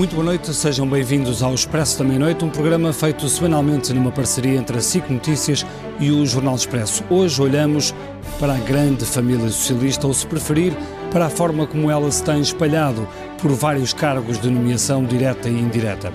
[0.00, 4.58] Muito boa noite, sejam bem-vindos ao Expresso da Meia-Noite, um programa feito semanalmente numa parceria
[4.58, 5.66] entre a SIC Notícias
[5.98, 7.04] e o Jornal Expresso.
[7.10, 7.94] Hoje olhamos
[8.38, 10.74] para a grande família socialista, ou se preferir,
[11.12, 13.06] para a forma como ela se tem espalhado
[13.42, 16.10] por vários cargos de nomeação direta e indireta.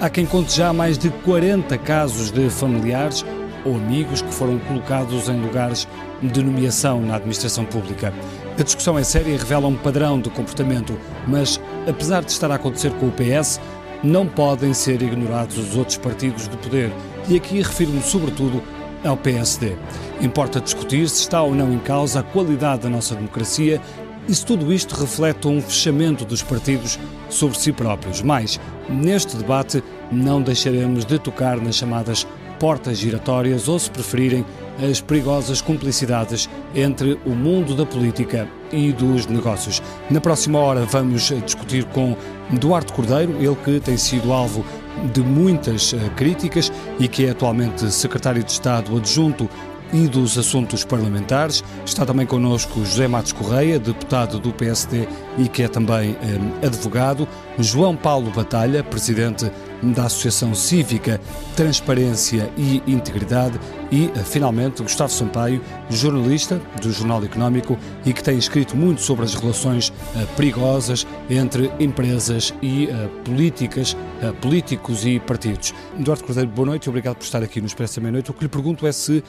[0.00, 3.26] Há quem conte já mais de 40 casos de familiares
[3.64, 5.88] ou amigos que foram colocados em lugares
[6.22, 8.14] de nomeação na administração pública.
[8.56, 10.96] A discussão é séria e revela um padrão de comportamento,
[11.26, 13.60] mas apesar de estar a acontecer com o PS,
[14.02, 16.92] não podem ser ignorados os outros partidos de poder.
[17.28, 18.62] E aqui refiro-me sobretudo
[19.04, 19.76] ao PSD.
[20.20, 23.80] Importa discutir se está ou não em causa a qualidade da nossa democracia
[24.28, 28.22] e se tudo isto reflete um fechamento dos partidos sobre si próprios.
[28.22, 32.26] Mas, neste debate, não deixaremos de tocar nas chamadas
[32.58, 34.44] portas giratórias ou, se preferirem,
[34.82, 39.82] as perigosas cumplicidades entre o mundo da política e dos negócios.
[40.10, 42.16] Na próxima hora vamos discutir com
[42.50, 44.64] Duarte Cordeiro, ele que tem sido alvo
[45.12, 49.48] de muitas eh, críticas e que é atualmente secretário de Estado adjunto
[49.92, 51.62] e dos Assuntos Parlamentares.
[51.84, 55.06] Está também connosco José Matos Correia, deputado do PSD
[55.38, 57.28] e que é também eh, advogado.
[57.58, 59.50] João Paulo Batalha, presidente
[59.82, 61.20] da Associação Cívica
[61.54, 63.58] Transparência e Integridade
[63.90, 69.24] e, eh, finalmente, Gustavo Sampaio, jornalista do Jornal Económico e que tem escrito muito sobre
[69.24, 73.96] as relações uh, perigosas entre empresas e uh, políticas,
[74.40, 75.74] políticos e partidos.
[75.98, 78.30] Eduardo Cordeiro, boa noite e obrigado por estar aqui no Expresso da Meia-Noite.
[78.30, 79.22] O que lhe pergunto é se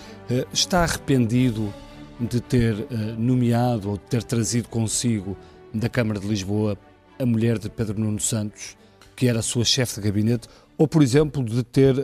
[0.54, 1.74] está arrependido
[2.20, 5.38] de ter nomeado ou de ter trazido consigo
[5.74, 6.78] da Câmara de Lisboa
[7.20, 8.78] a mulher de Pedro Nuno Santos,
[9.18, 11.96] que era a sua chefe de gabinete, ou, por exemplo, de ter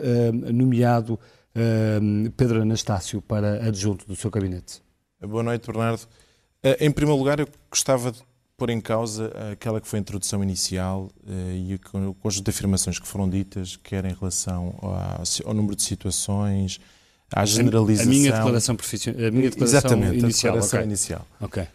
[0.52, 4.82] nomeado uh, Pedro Anastácio para adjunto do seu gabinete.
[5.22, 6.02] Boa noite, Bernardo.
[6.02, 8.18] Uh, em primeiro lugar, eu gostava de
[8.56, 13.06] pôr em causa aquela que foi a introdução inicial e o conjunto de afirmações que
[13.06, 14.74] foram ditas, quer em relação
[15.44, 16.80] ao, número de situações,
[17.32, 18.12] à generalização.
[18.12, 20.52] A minha declaração, profissional, a minha declaração Exatamente, inicial.
[20.52, 20.88] a declaração okay.
[20.88, 21.26] inicial.
[21.40, 21.68] Okay.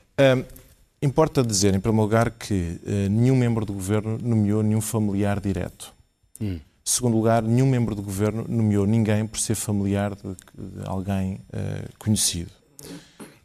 [1.02, 2.80] Importa dizer, em primeiro lugar, que
[3.10, 5.94] nenhum membro do governo nomeou nenhum familiar direto.
[6.42, 6.60] Hum.
[6.90, 11.88] Segundo lugar, nenhum membro do governo nomeou ninguém por ser familiar de, de alguém uh,
[12.00, 12.50] conhecido.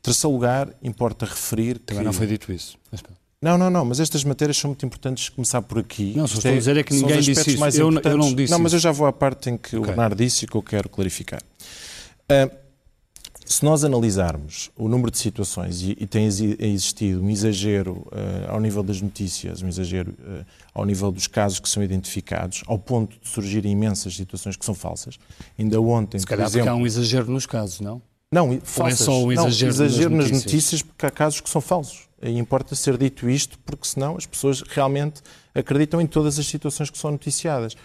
[0.03, 2.06] Terceiro lugar, importa referir Também que...
[2.06, 2.78] não foi dito isso.
[2.91, 3.03] Mas...
[3.42, 6.15] Não, não, não, mas estas matérias são muito importantes começar por aqui.
[6.16, 7.60] Não, só estou é, a dizer é que ninguém disse isso.
[7.60, 9.78] Mais eu, eu não disse Não, mas eu já vou à parte em que okay.
[9.78, 11.42] o Bernardo disse e que eu quero clarificar.
[12.22, 12.50] Uh,
[13.44, 18.60] se nós analisarmos o número de situações, e, e tem existido um exagero uh, ao
[18.60, 23.16] nível das notícias, um exagero uh, ao nível dos casos que são identificados, ao ponto
[23.21, 25.19] de surgirem imensas situações que são falsas.
[25.59, 28.00] Ainda ontem, Se calhar por exemplo, há um exagero nos casos, não?
[28.33, 29.00] Não, falsas.
[29.00, 30.53] É só um exagero, não, exagero nas, nas notícias.
[30.53, 32.09] notícias porque há casos que são falsos.
[32.22, 35.21] E importa ser dito isto porque senão as pessoas realmente
[35.54, 37.77] acreditam em todas as situações que são noticiadas.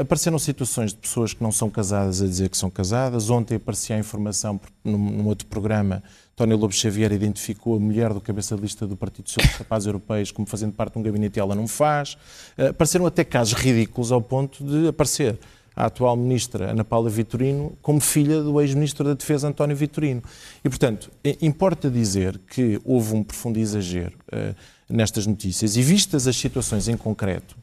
[0.00, 3.28] Apareceram situações de pessoas que não são casadas a dizer que são casadas.
[3.28, 6.02] Ontem aparecia a informação num, num outro programa.
[6.34, 9.86] Tónia Lobo Xavier identificou a mulher do cabeça de lista do Partido Socialista da Paz
[9.86, 12.16] Europeus como fazendo parte de um gabinete e ela não faz.
[12.56, 15.38] Apareceram até casos ridículos ao ponto de aparecer
[15.76, 20.22] a atual ministra Ana Paula Vitorino como filha do ex-ministro da Defesa António Vitorino.
[20.64, 21.10] E, portanto,
[21.42, 24.54] importa dizer que houve um profundo exagero uh,
[24.88, 27.56] nestas notícias e vistas as situações em concreto,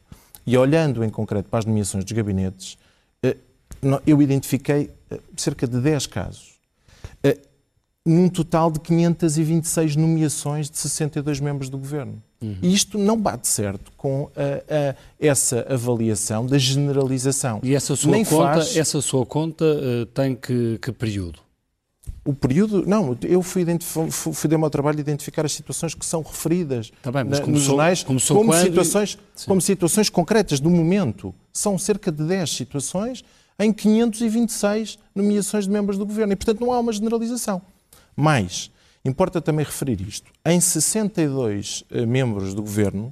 [0.46, 2.78] e olhando em concreto para as nomeações dos gabinetes,
[4.06, 4.90] eu identifiquei
[5.36, 6.52] cerca de 10 casos.
[8.06, 12.22] Num total de 526 nomeações de 62 membros do governo.
[12.42, 12.58] Uhum.
[12.62, 17.60] E isto não bate certo com a, a, essa avaliação da generalização.
[17.62, 18.76] E essa sua Nem conta, faz...
[18.76, 21.40] essa sua conta uh, tem que, que período?
[22.24, 23.66] O período, não, eu fui,
[24.12, 27.30] fui, dar o meu trabalho de identificar as situações que são referidas tá bem, na,
[27.30, 29.18] começou, nos jornais começou como, situações,
[29.48, 31.34] como situações concretas do momento.
[31.52, 33.24] São cerca de 10 situações
[33.58, 36.34] em 526 nomeações de membros do governo.
[36.34, 37.60] E, portanto, não há uma generalização.
[38.16, 38.70] Mas,
[39.04, 43.12] importa também referir isto, em 62 uh, membros do governo,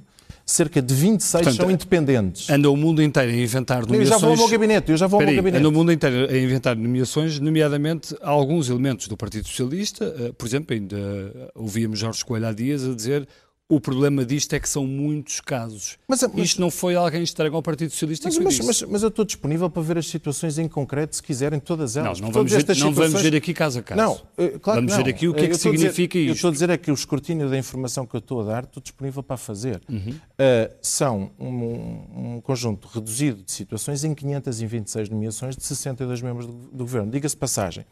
[0.50, 2.50] cerca de 26 Portanto, são independentes.
[2.50, 4.10] Anda o mundo inteiro a inventar nomeações...
[4.10, 5.60] Eu já vou ao meu gabinete, eu já vou ao meu gabinete.
[5.60, 10.32] Anda o mundo inteiro a inventar nomeações, nomeadamente alguns elementos do Partido Socialista.
[10.36, 13.28] Por exemplo, ainda ouvíamos Jorge Coelho há dias a dizer
[13.70, 15.96] o problema disto é que são muitos casos.
[16.08, 18.60] Mas, mas, Isto não foi alguém estranho ao Partido Socialista mas, que mas.
[18.60, 22.18] Mas, mas, eu estou disponível para ver as situações em concreto, se quiserem, todas elas.
[22.18, 22.96] Não, não, vamos ver, não situações...
[22.96, 24.00] vamos ver aqui caso a caso.
[24.02, 24.20] Não,
[24.58, 25.04] claro vamos não.
[25.04, 26.30] ver aqui o que é que significa dizer, isto.
[26.30, 28.64] Eu estou a dizer é que o escrutínio da informação que eu estou a dar,
[28.64, 29.80] estou disponível para fazer.
[29.88, 30.10] Uhum.
[30.10, 36.52] Uh, são um, um, conjunto reduzido de situações em 526 nomeações de 62 membros do,
[36.52, 37.08] do Governo.
[37.12, 37.86] Diga-se passagem,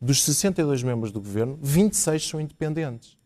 [0.00, 3.18] dos 62 membros do Governo, 26 são independentes.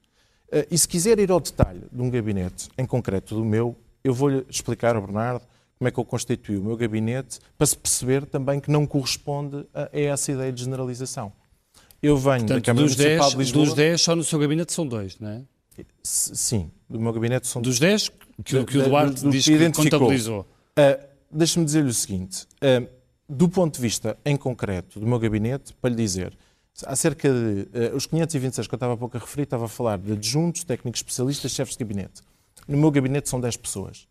[0.71, 4.45] E se quiser ir ao detalhe de um gabinete, em concreto do meu, eu vou-lhe
[4.51, 5.43] explicar ao Bernardo
[5.79, 9.67] como é que eu constituí o meu gabinete, para se perceber também que não corresponde
[9.75, 11.33] a, essa ideia de generalização.
[12.01, 13.65] Eu venho Portanto, da Câmara dos Municipal 10, de Lisboa.
[13.67, 15.43] Dos 10, só no seu gabinete são dois, não é?
[16.03, 18.11] Sim, do meu gabinete são Dos 10
[18.45, 20.41] que, o- que o Da- Duarte do diz que que contabilizou.
[20.79, 22.87] Uh, Deixe-me dizer-lhe o seguinte: uh,
[23.29, 26.37] do ponto de vista em concreto do meu gabinete, para lhe dizer,
[26.85, 27.69] há cerca de.
[27.93, 30.65] uh, os 526 que eu estava há pouco a referir, estava a falar de adjuntos,
[30.65, 32.23] técnicos especialistas, chefes de gabinete.
[32.67, 34.09] No meu gabinete são 10 pessoas.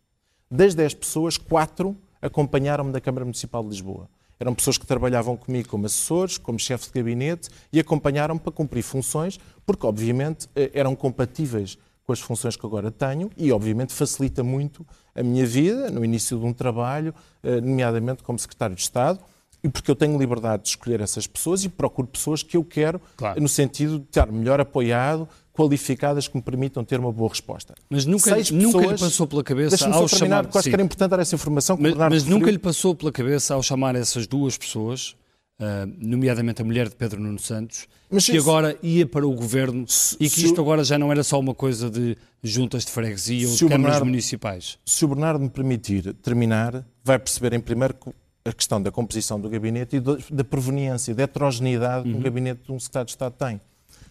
[0.49, 4.09] Das 10 pessoas, 4 acompanharam-me da Câmara Municipal de Lisboa.
[4.39, 8.81] Eram pessoas que trabalhavam comigo como assessores, como chefe de gabinete e acompanharam-me para cumprir
[8.81, 14.43] funções, porque, obviamente, eh, eram compatíveis com as funções que agora tenho e, obviamente, facilita
[14.43, 17.13] muito a minha vida no início de um trabalho,
[17.43, 19.19] eh, nomeadamente como secretário de Estado,
[19.63, 22.99] e porque eu tenho liberdade de escolher essas pessoas e procuro pessoas que eu quero,
[23.15, 23.41] Claro.
[23.41, 27.75] no sentido de estar melhor apoiado, qualificadas, que me permitam ter uma boa resposta.
[27.89, 30.61] Mas nunca, Seis nunca lhe pessoas- passou pela cabeça ao terminar, chamar...
[30.63, 30.69] Sim.
[30.69, 33.95] que era importante dar essa informação Mas, mas nunca lhe passou pela cabeça ao chamar
[33.95, 35.15] essas duas pessoas,
[35.59, 39.33] ah, nomeadamente a mulher de Pedro Nuno Santos, Mas que se- agora ia para o
[39.35, 39.85] governo
[40.19, 43.47] e que se isto agora já não era só uma coisa de juntas de freguesia
[43.47, 44.79] ou Se de câmaras Bernardo- municipais.
[44.85, 48.09] Se o Bernardo me permitir terminar, vai perceber em primeiro que
[48.43, 52.71] a questão da composição do gabinete e da proveniência, da heterogeneidade que um gabinete de
[52.71, 53.61] um secretário de Estado tem.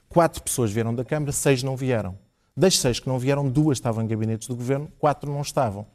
[0.08, 2.16] Quatro pessoas vieram da Câmara, seis não vieram.
[2.56, 5.86] Das seis que não vieram, duas estavam em gabinetes do Governo, quatro não estavam.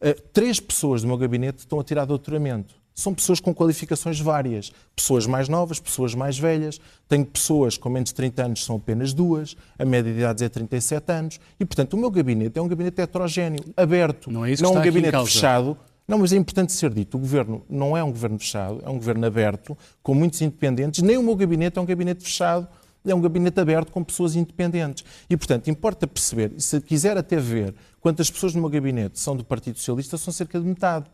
[0.00, 2.74] Uh, três pessoas do meu gabinete estão a tirar doutoramento.
[2.94, 4.72] São pessoas com qualificações várias.
[4.94, 6.80] Pessoas mais novas, pessoas mais velhas.
[7.08, 9.56] Tenho pessoas com menos de 30 anos, são apenas duas.
[9.78, 11.40] A média de idade é 37 anos.
[11.60, 14.32] E, portanto, o meu gabinete é um gabinete heterogéneo, aberto.
[14.32, 15.78] Não é isso que não está um gabinete fechado.
[16.08, 18.94] Não, mas é importante ser dito, o governo não é um governo fechado, é um
[18.94, 21.02] governo aberto, com muitos independentes.
[21.02, 22.66] Nem o meu gabinete é um gabinete fechado,
[23.06, 25.04] é um gabinete aberto com pessoas independentes.
[25.28, 29.44] E, portanto, importa perceber, se quiser até ver quantas pessoas no meu gabinete são do
[29.44, 31.04] Partido Socialista, são cerca de metade.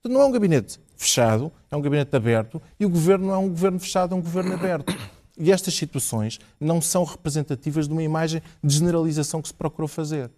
[0.00, 3.38] Portanto, não é um gabinete fechado, é um gabinete aberto, e o governo não é
[3.38, 4.96] um governo fechado, é um governo aberto.
[5.38, 10.30] E estas situações não são representativas de uma imagem de generalização que se procurou fazer.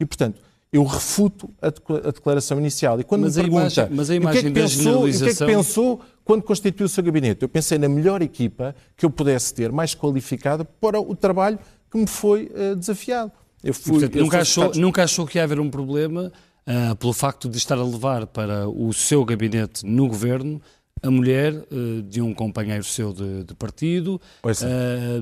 [0.00, 0.40] E, portanto,
[0.72, 3.00] eu refuto a decla- a declaração inicial.
[3.00, 5.04] E quando Mas me a pergunta imagem- mas a "E o que é que pensou,
[5.06, 7.42] o que é que pensou quando constituiu o seu gabinete?
[7.42, 11.58] Eu pensei na melhor equipa que eu pudesse ter, mais qualificada, para o trabalho
[11.90, 13.32] que me foi eh, desafiado.
[13.64, 16.30] Eu fui, Portanto, eu nunca, achou, nunca achou que ia haver um problema
[16.66, 20.60] ah, pelo facto de estar a levar para o seu gabinete no governo
[21.02, 25.18] a mulher ah, de um companheiro seu de, de partido ah,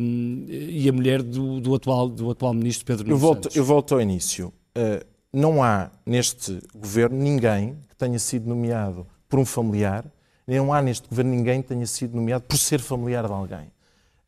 [0.50, 3.56] e a mulher do, do atual, do atual ministro Pedro Eu Nuno volto, Santos.
[3.56, 4.52] eu volto ao início.
[5.36, 10.04] Uh, não há neste governo ninguém que tenha sido nomeado por um familiar,
[10.46, 13.66] nem não há neste governo ninguém que tenha sido nomeado por ser familiar de alguém.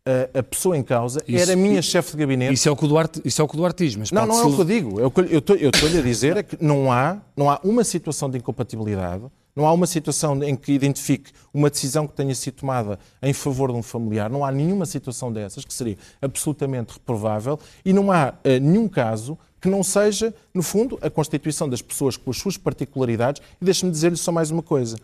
[0.06, 2.54] Uh, a pessoa em causa Isso- era a minha chefe de gabinete.
[2.54, 4.26] Isso é o que o Duarte, isso é o que o Duarte diz, mas Não,
[4.26, 4.98] não é o que eu digo.
[4.98, 8.38] Eu estou- eu estou-lhe a dizer é que não há, não há uma situação de
[8.38, 9.24] incompatibilidade,
[9.54, 13.70] não há uma situação em que identifique uma decisão que tenha sido tomada em favor
[13.70, 18.34] de um familiar, não há nenhuma situação dessas que seria absolutamente reprovável e não há
[18.44, 22.56] eh, nenhum caso que não seja, no fundo, a constituição das pessoas com as suas
[22.56, 23.42] particularidades.
[23.60, 24.96] E deixe-me dizer-lhe só mais uma coisa.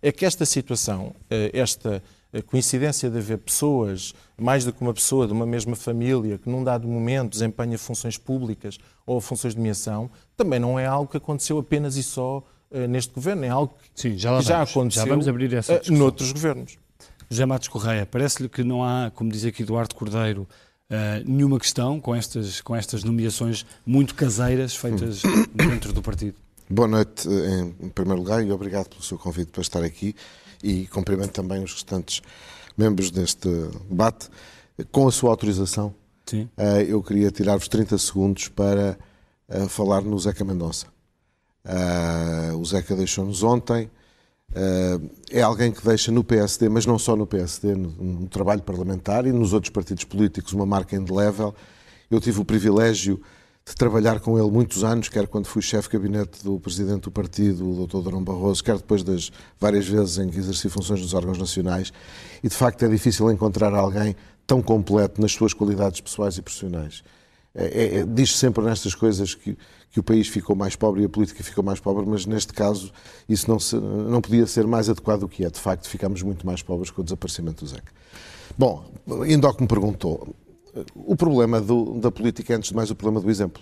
[0.00, 2.02] É que esta situação, eh, esta
[2.32, 6.48] eh, coincidência de haver pessoas, mais do que uma pessoa de uma mesma família, que
[6.48, 11.16] num dado momento desempenha funções públicas ou funções de nomeação, também não é algo que
[11.16, 15.08] aconteceu apenas e só eh, neste governo, é algo que Sim, já já aconteceu Já
[15.08, 15.96] vamos abrir essa discussão.
[15.96, 16.78] noutros governos.
[17.30, 20.48] José Matos Correia, parece-lhe que não há, como diz aqui Duarte Cordeiro,
[20.90, 25.22] ah, nenhuma questão com estas, com estas nomeações muito caseiras feitas
[25.54, 26.36] dentro do partido?
[26.70, 30.14] Boa noite, em primeiro lugar, e obrigado pelo seu convite para estar aqui.
[30.62, 32.20] E cumprimento também os restantes
[32.76, 33.48] membros deste
[33.88, 34.28] debate.
[34.90, 35.94] Com a sua autorização,
[36.26, 36.48] Sim.
[36.56, 38.98] eh, eu queria tirar-vos 30 segundos para
[39.48, 40.86] eh, falar no Zeca Mendonça.
[42.58, 43.90] O Zeca deixou-nos ontem.
[44.54, 45.00] Eh,
[45.30, 49.26] é alguém que deixa no PSD, mas não só no PSD, no, no trabalho parlamentar
[49.26, 51.54] e nos outros partidos políticos, uma marca indelével.
[52.10, 53.20] Eu tive o privilégio
[53.66, 57.10] de trabalhar com ele muitos anos, quer quando fui chefe de gabinete do presidente do
[57.10, 57.98] partido, o Dr.
[57.98, 61.92] Durão Barroso, quer depois das várias vezes em que exerci funções nos órgãos nacionais.
[62.42, 67.02] E de facto é difícil encontrar alguém tão completo nas suas qualidades pessoais e profissionais.
[67.60, 69.58] É, é, é, diz sempre nestas coisas que,
[69.90, 72.92] que o país ficou mais pobre e a política ficou mais pobre, mas neste caso
[73.28, 75.50] isso não, se, não podia ser mais adequado do que é.
[75.50, 77.92] De facto, ficámos muito mais pobres com o desaparecimento do Zeca.
[78.56, 78.84] Bom,
[79.26, 80.36] indo ao que me perguntou,
[80.94, 83.60] o problema do, da política é, antes de mais, o problema do exemplo.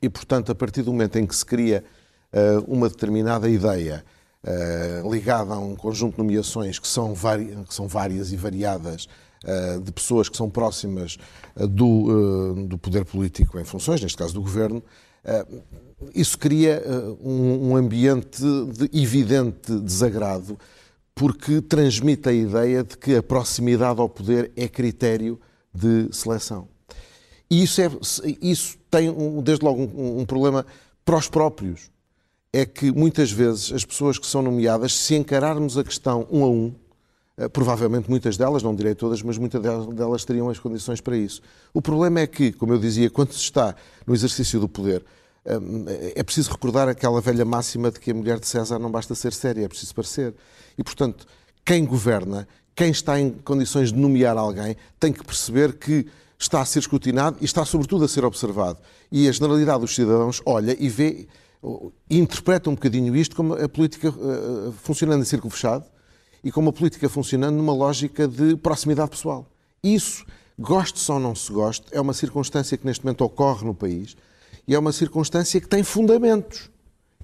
[0.00, 1.84] E, portanto, a partir do momento em que se cria
[2.32, 4.02] uh, uma determinada ideia
[4.42, 7.12] uh, ligada a um conjunto de nomeações que são,
[7.68, 9.08] que são várias e variadas,
[9.84, 11.18] de pessoas que são próximas
[11.56, 14.82] do, do, poder político em funções, neste caso do governo,
[16.14, 16.82] isso cria
[17.20, 20.58] um ambiente de evidente desagrado,
[21.14, 25.40] porque transmite a ideia de que a proximidade ao poder é critério
[25.72, 26.68] de seleção.
[27.52, 27.90] E isso, é,
[28.40, 30.64] isso tem, desde logo, um, um problema
[31.04, 31.90] para os próprios.
[32.50, 36.48] É que muitas vezes as pessoas que são nomeadas, se encararmos a questão um a
[36.48, 36.72] um, eh,
[37.52, 41.40] provavelmente muitas delas, não direi todas, mas muitas delas teriam as condições para isso.
[41.72, 43.74] O problema é que, como eu dizia, quando se está
[44.06, 45.04] no exercício do poder,
[45.44, 49.14] eh, é preciso recordar aquela velha máxima de que a mulher de César não basta
[49.14, 50.34] ser séria, é preciso parecer.
[50.76, 51.26] E, portanto,
[51.64, 56.06] quem governa, quem está em condições de nomear alguém, tem que perceber que
[56.38, 58.78] está a ser escrutinado e está, sobretudo, a ser observado.
[59.10, 61.28] E a generalidade dos cidadãos olha e vê
[62.10, 65.84] interpreta um bocadinho isto como a política uh, funcionando em círculo fechado
[66.42, 69.46] e como a política funcionando numa lógica de proximidade pessoal.
[69.82, 70.24] Isso,
[70.58, 74.16] goste-se ou não se goste, é uma circunstância que neste momento ocorre no país
[74.66, 76.70] e é uma circunstância que tem fundamentos.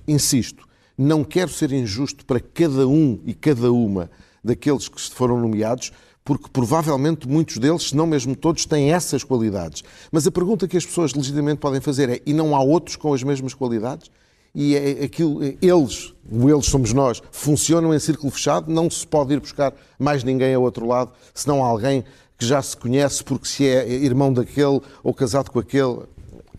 [0.07, 4.11] Insisto, não quero ser injusto para cada um e cada uma
[4.43, 5.93] daqueles que foram nomeados,
[6.25, 9.83] porque provavelmente muitos deles, se não mesmo todos, têm essas qualidades.
[10.11, 13.15] Mas a pergunta que as pessoas legitimamente podem fazer é: e não há outros com
[13.15, 14.11] as mesmas qualidades?
[14.55, 19.35] E é aquilo, eles, o eles somos nós, funcionam em círculo fechado, não se pode
[19.35, 22.05] ir buscar mais ninguém ao outro lado, senão alguém
[22.39, 25.99] que já se conhece porque se é irmão daquele ou casado com aquele.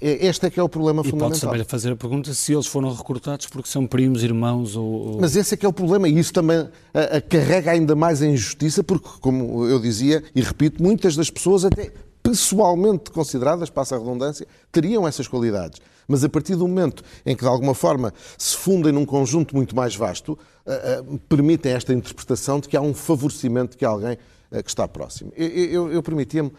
[0.01, 1.37] É, este é que é o problema e fundamental.
[1.37, 4.85] E pode também fazer a pergunta se eles foram recrutados porque são primos, irmãos ou...
[4.85, 5.21] ou...
[5.21, 8.21] Mas esse é que é o problema e isso também a, a carrega ainda mais
[8.21, 11.91] a injustiça porque, como eu dizia e repito, muitas das pessoas até
[12.29, 15.81] pessoalmente consideradas, passa a redundância, teriam essas qualidades.
[16.07, 19.75] Mas a partir do momento em que, de alguma forma, se fundem num conjunto muito
[19.75, 20.33] mais vasto,
[20.65, 24.13] uh, uh, permitem esta interpretação de que há um favorecimento de alguém
[24.51, 25.31] uh, que está próximo.
[25.35, 26.51] Eu, eu, eu permitia-me,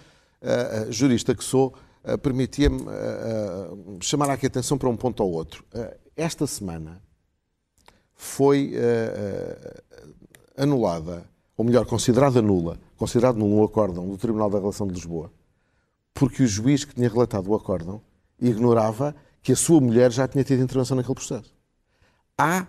[0.89, 1.75] jurista que sou,
[2.23, 2.81] permitia-me
[4.01, 5.63] chamar aqui a atenção para um ponto ou outro.
[6.17, 7.03] esta semana
[8.15, 8.73] foi
[10.57, 11.27] anulada,
[11.59, 15.31] ou melhor, considerada nula, considerado nulo um acórdão do Tribunal da Relação de Lisboa,
[16.21, 18.03] porque o juiz que tinha relatado o acórdão
[18.39, 21.51] ignorava que a sua mulher já tinha tido intervenção naquele processo.
[22.37, 22.67] Há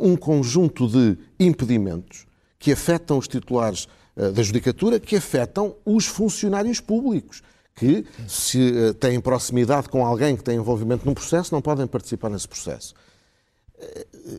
[0.00, 2.26] um conjunto de impedimentos
[2.58, 3.86] que afetam os titulares
[4.16, 7.40] da judicatura, que afetam os funcionários públicos
[7.72, 12.28] que, se uh, têm proximidade com alguém que tem envolvimento num processo, não podem participar
[12.28, 12.94] nesse processo.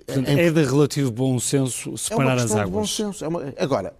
[0.05, 2.65] Portanto, é, de relativo bom senso separar é as águas.
[2.65, 3.25] De bom senso.
[3.25, 3.53] É uma...
[3.57, 3.93] Agora,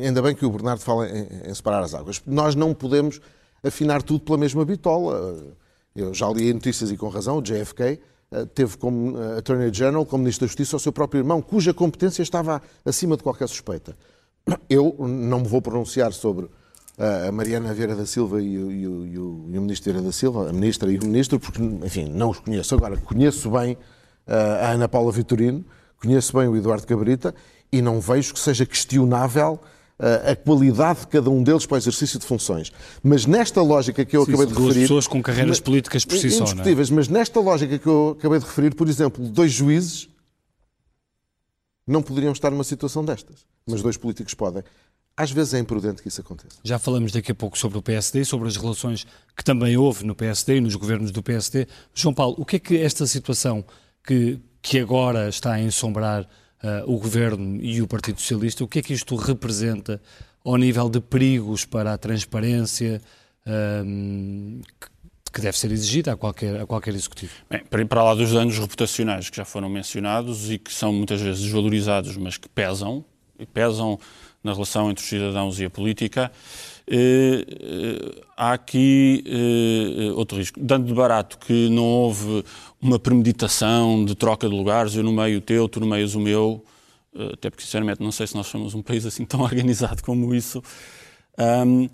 [0.00, 2.22] ainda bem que o Bernardo fala em, em, separar as águas.
[2.26, 3.20] Nós não podemos
[3.62, 5.44] afinar tudo pela mesma bitola.
[5.94, 7.98] Eu já li notícias e com razão, o JFK eh,
[8.54, 12.22] teve como eh, Attorney General, como Ministro da Justiça, o seu próprio irmão, cuja competência
[12.22, 13.94] estava acima de qualquer suspeita.
[14.70, 16.48] Eu não me vou pronunciar sobre
[16.98, 20.06] a Mariana Vieira da Silva e o, e, o, e, o, e o, Ministro Vieira
[20.06, 22.74] da Silva, a Ministra e o Ministro, porque, enfim, não os conheço.
[22.74, 23.76] Agora, conheço bem
[24.26, 25.64] a Ana Paula Vitorino,
[26.00, 27.34] conheço bem o Eduardo Cabrita
[27.70, 29.60] e não vejo que seja questionável
[30.28, 32.72] a qualidade de cada um deles para o exercício de funções.
[33.02, 34.80] Mas nesta lógica que eu Sim, acabei de referir...
[34.80, 36.92] pessoas com carreiras políticas por si só, é?
[36.92, 40.08] mas nesta lógica que eu acabei de referir, por exemplo, dois juízes
[41.86, 44.62] não poderiam estar numa situação destas, mas dois políticos podem.
[45.16, 46.56] Às vezes é imprudente que isso aconteça.
[46.64, 50.14] Já falamos daqui a pouco sobre o PSD, sobre as relações que também houve no
[50.14, 51.66] PSD e nos governos do PSD.
[51.94, 53.62] João Paulo, o que é que esta situação
[54.04, 58.78] que, que agora está a ensombrar uh, o governo e o Partido Socialista, o que
[58.78, 60.00] é que isto representa
[60.44, 63.00] ao nível de perigos para a transparência
[63.84, 64.60] um,
[65.32, 67.32] que deve ser exigida a qualquer, a qualquer executivo.
[67.48, 71.42] Bem, para lá dos danos reputacionais que já foram mencionados e que são muitas vezes
[71.42, 73.04] desvalorizados, mas que pesam,
[73.38, 73.98] e pesam
[74.44, 76.30] na relação entre os cidadãos e a política,
[76.86, 80.58] eh, eh, há aqui eh, outro risco.
[80.60, 82.44] Dando de barato que não houve
[82.82, 86.20] uma premeditação de troca de lugares, eu no meio o teu, tu no meio o
[86.20, 86.64] meu,
[87.32, 90.60] até porque sinceramente não sei se nós somos um país assim tão organizado como isso,
[91.66, 91.88] um,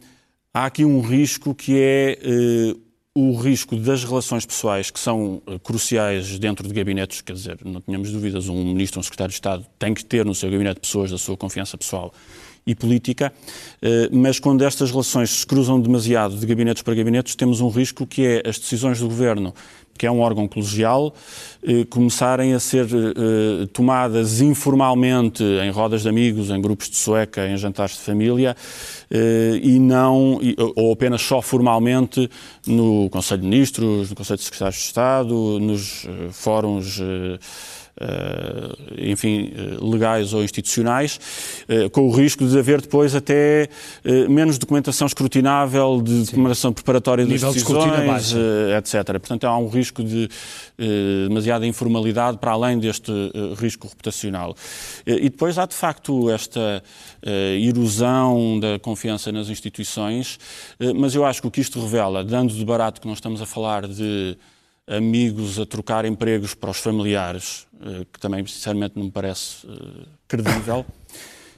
[0.55, 2.19] há aqui um risco que é
[3.15, 8.13] o risco das relações pessoais que são cruciais dentro de gabinetes, quer dizer, não tínhamos
[8.13, 11.19] dúvidas, um ministro, um secretário de Estado tem que ter no seu gabinete pessoas da
[11.19, 12.15] sua confiança pessoal
[12.69, 13.33] e política,
[13.81, 18.07] eh, mas quando estas relações se cruzam demasiado de gabinetes para gabinetes, temos um risco
[18.07, 19.55] que é as decisões do governo,
[19.97, 21.15] que é um órgão colegial,
[21.63, 27.49] eh, começarem a ser eh, tomadas informalmente em rodas de amigos, em grupos de sueca,
[27.49, 28.55] em jantares de família,
[29.63, 30.39] e não,
[30.77, 32.29] ou apenas só formalmente
[32.67, 37.01] no Conselho de Ministros, no Conselho de Secretários de Estado, nos fóruns
[38.97, 41.19] enfim, eh, legais ou institucionais,
[41.69, 43.69] eh, com o risco de haver depois até
[44.29, 48.35] menos documentação escrutinável de documentação preparatória das decisões,
[48.77, 49.05] etc.
[49.19, 50.29] Portanto, há um risco de
[51.29, 53.13] demasiada informalidade para além deste
[53.57, 54.55] risco reputacional.
[55.07, 56.83] E depois há, de facto, esta
[57.61, 60.39] erosão da confiança nas instituições,
[60.97, 63.47] mas eu acho que o que isto revela, dando de barato que nós estamos a
[63.47, 64.37] falar de
[64.89, 70.07] amigos a trocar empregos para os familiares, eh, que também, sinceramente, não me parece eh,
[70.27, 70.85] credível.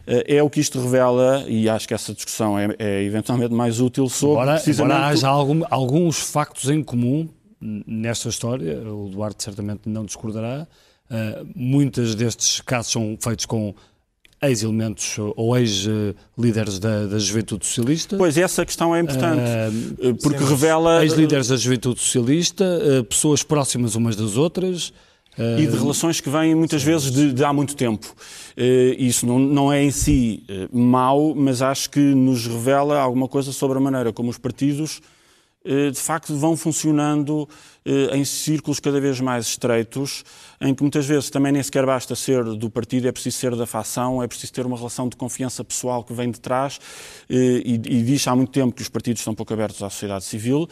[0.06, 3.80] Eh, é o que isto revela, e acho que essa discussão é, é eventualmente mais
[3.80, 4.42] útil sobre.
[4.42, 4.96] Embora, precisamente...
[4.96, 7.28] embora haja algum, alguns factos em comum
[7.60, 10.66] nesta história, o Duarte certamente não discordará.
[11.10, 13.74] Uh, muitos destes casos são feitos com
[14.42, 18.16] ex-elementos ou ex-líderes da, da Juventude Socialista.
[18.16, 21.04] Pois, essa questão é importante, uh, porque sim, revela...
[21.04, 24.92] Ex-líderes da Juventude Socialista, uh, pessoas próximas umas das outras...
[25.38, 26.88] Uh, e de relações que vêm muitas sim.
[26.88, 28.14] vezes de, de, há muito tempo.
[28.98, 30.42] isso não, não é em si
[30.72, 35.00] mau, mas acho que nos revela alguma coisa sobre a maneira como os partidos
[35.64, 37.48] de facto vão funcionando
[38.12, 40.24] em círculos cada vez mais estreitos
[40.62, 43.64] em que muitas vezes também nem sequer basta ser do partido, é preciso ser da
[43.64, 46.78] facção, é preciso ter uma relação de confiança pessoal que vem de trás
[47.30, 50.24] eh, e, e diz há muito tempo que os partidos estão pouco abertos à sociedade
[50.24, 50.68] civil.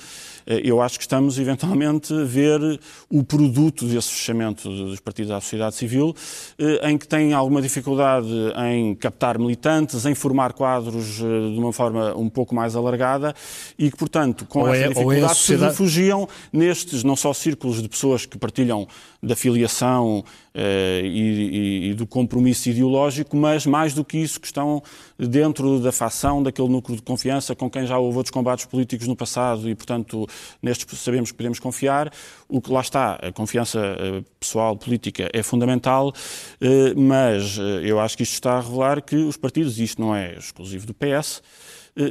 [0.46, 2.60] Eh, eu acho que estamos eventualmente a ver
[3.08, 6.14] o produto desse fechamento dos partidos à sociedade civil,
[6.58, 8.28] eh, em que tem alguma dificuldade
[8.70, 13.34] em captar militantes, em formar quadros de uma forma um pouco mais alargada
[13.78, 15.72] e que, portanto, com ou essa é, dificuldade é sociedade...
[15.74, 18.86] se refugiam nestes, não só círculos de pessoas que partilham
[19.22, 20.22] da filiação
[20.54, 24.82] eh, e, e, do compromisso ideológico, mas mais do que isso, que estão
[25.18, 29.16] dentro da facção, daquele núcleo de confiança com quem já houve outros combates políticos no
[29.16, 30.26] passado e, portanto,
[30.62, 32.12] nestes sabemos que podemos confiar.
[32.48, 36.12] O que lá está, a confiança eh, pessoal, política, é fundamental,
[36.60, 40.14] eh, mas eu acho que isto está a revelar que os partidos, e isto não
[40.14, 41.42] é exclusivo do PS,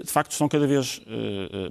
[0.04, 1.02] de facto estão cada vez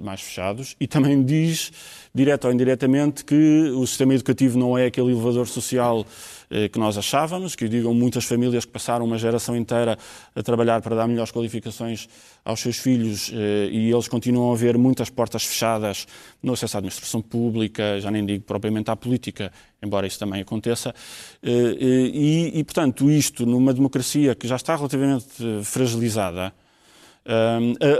[0.01, 1.71] mais fechados e também diz
[2.17, 6.03] direto ou indiretamente, que o sistema educativo não é aquele elevador social
[6.49, 9.97] eh, que nós achávamos, que digam muitas famílias que passaram uma geração inteira
[10.35, 12.09] a trabalhar para dar melhores qualificações
[12.43, 16.07] aos seus filhos eh, e eles continuam a ver muitas portas fechadas
[16.41, 19.51] no acesso à administração pública, já nem digo propriamente à política,
[19.81, 20.95] embora isso também aconteça.
[21.43, 25.27] Eh, e portanto, isto numa democracia que já está relativamente
[25.63, 26.51] fragilizada,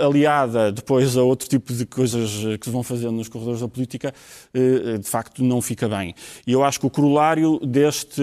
[0.04, 4.14] aliada depois a outro tipo de coisas que se vão fazendo nos corredores da política,
[4.54, 6.14] uh, de facto não fica bem.
[6.46, 8.22] E eu acho que o corolário deste,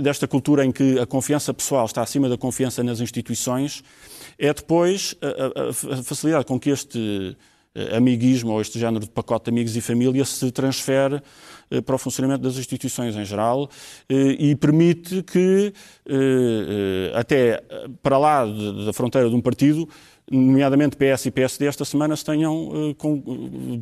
[0.00, 3.82] desta cultura em que a confiança pessoal está acima da confiança nas instituições
[4.38, 7.51] é depois a, a, a facilidade com que este eh,
[7.96, 11.22] amiguismo ou este género de pacote de amigos e família se transfere
[11.70, 13.68] eh, para o funcionamento das instituições em geral
[14.08, 15.72] eh, e permite que,
[17.14, 17.62] até
[18.02, 19.88] para lá da fronteira de um partido,
[20.30, 22.94] nomeadamente PS e PSD, esta semana se tenham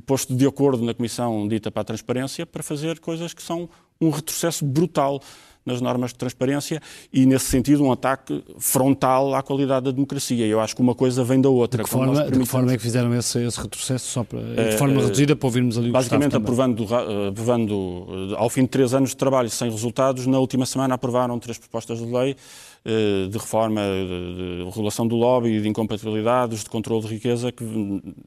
[0.07, 3.68] posto de acordo na Comissão dita para a Transparência para fazer coisas que são
[4.00, 5.20] um retrocesso brutal
[5.64, 6.81] nas normas de transparência
[7.12, 10.46] e, nesse sentido, um ataque frontal à qualidade da democracia.
[10.46, 11.79] Eu acho que uma coisa vem da outra.
[11.79, 14.07] De que forma, de que forma é que fizeram esse, esse retrocesso?
[14.07, 16.87] Só para, de forma uh, reduzida para ouvirmos ali o Basicamente, aprovando,
[17.29, 21.59] aprovando, ao fim de três anos de trabalho sem resultados, na última semana aprovaram três
[21.59, 22.37] propostas de lei
[22.80, 27.64] eh, de reforma de regulação do lobby, de incompatibilidades, de controle de riqueza, que,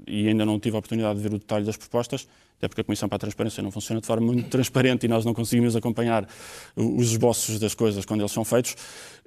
[0.07, 2.83] e ainda não tive a oportunidade de ver o detalhe das propostas, até porque a
[2.83, 6.27] Comissão para a Transparência não funciona de forma muito transparente e nós não conseguimos acompanhar
[6.75, 8.75] os esboços das coisas quando eles são feitos,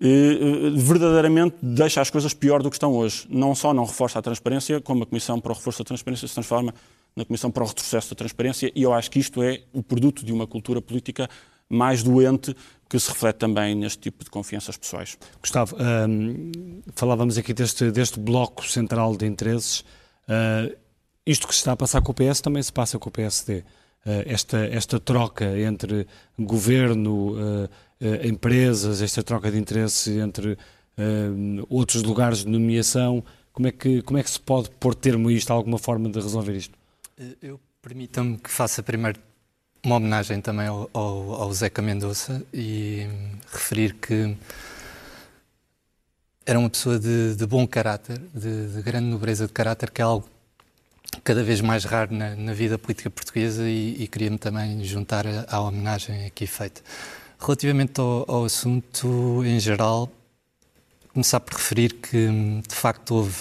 [0.00, 3.26] eh, verdadeiramente deixa as coisas pior do que estão hoje.
[3.28, 6.34] Não só não reforça a transparência, como a Comissão para o Reforço da Transparência se
[6.34, 6.72] transforma
[7.16, 10.24] na Comissão para o Retrocesso da Transparência, e eu acho que isto é o produto
[10.24, 11.28] de uma cultura política
[11.68, 12.54] mais doente
[12.88, 15.18] que se reflete também neste tipo de confianças pessoais.
[15.40, 19.80] Gustavo, um, falávamos aqui deste, deste bloco central de interesses.
[20.28, 20.76] Uh,
[21.26, 23.58] isto que se está a passar com o PS também se passa com o PSD.
[23.58, 23.62] Uh,
[24.06, 26.06] ah, esta, esta troca entre
[26.38, 27.68] governo, uh,
[28.24, 30.56] empresas, esta troca de interesses entre
[31.68, 35.32] outros lugares de nomeação, como é, que, como é que se pode pôr termo a
[35.32, 35.50] isto?
[35.52, 36.78] Alguma forma de resolver isto?
[37.42, 39.20] Eu permita-me que faça primeiro
[39.86, 43.06] uma homenagem também ao, ao, ao Zeca Mendonça e
[43.52, 44.36] referir que
[46.44, 50.04] era uma pessoa de, de bom caráter, de, de, grande nobreza de caráter, que é
[50.04, 50.28] algo
[51.22, 55.60] cada vez mais raro na, na vida política portuguesa e, e queria-me também juntar à
[55.60, 56.80] homenagem aqui feita.
[57.38, 60.10] Relativamente ao, ao, assunto em geral,
[61.12, 62.28] começar por referir que
[62.66, 63.36] de facto houve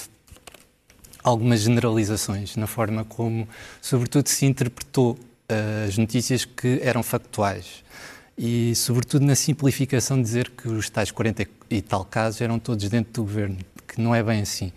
[1.24, 3.50] algumas generalizações na forma como,
[3.82, 5.18] sobretudo, se interpretou
[5.88, 7.84] as notícias que eram factuais.
[8.38, 13.14] e, sobretudo, na simplificação dizer que os tais 40 e tal casos eram todos dentro
[13.14, 14.74] do governo, que não é bem assim.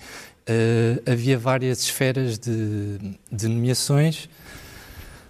[0.48, 2.98] Uh, havia várias esferas de,
[3.30, 4.28] de nomeações,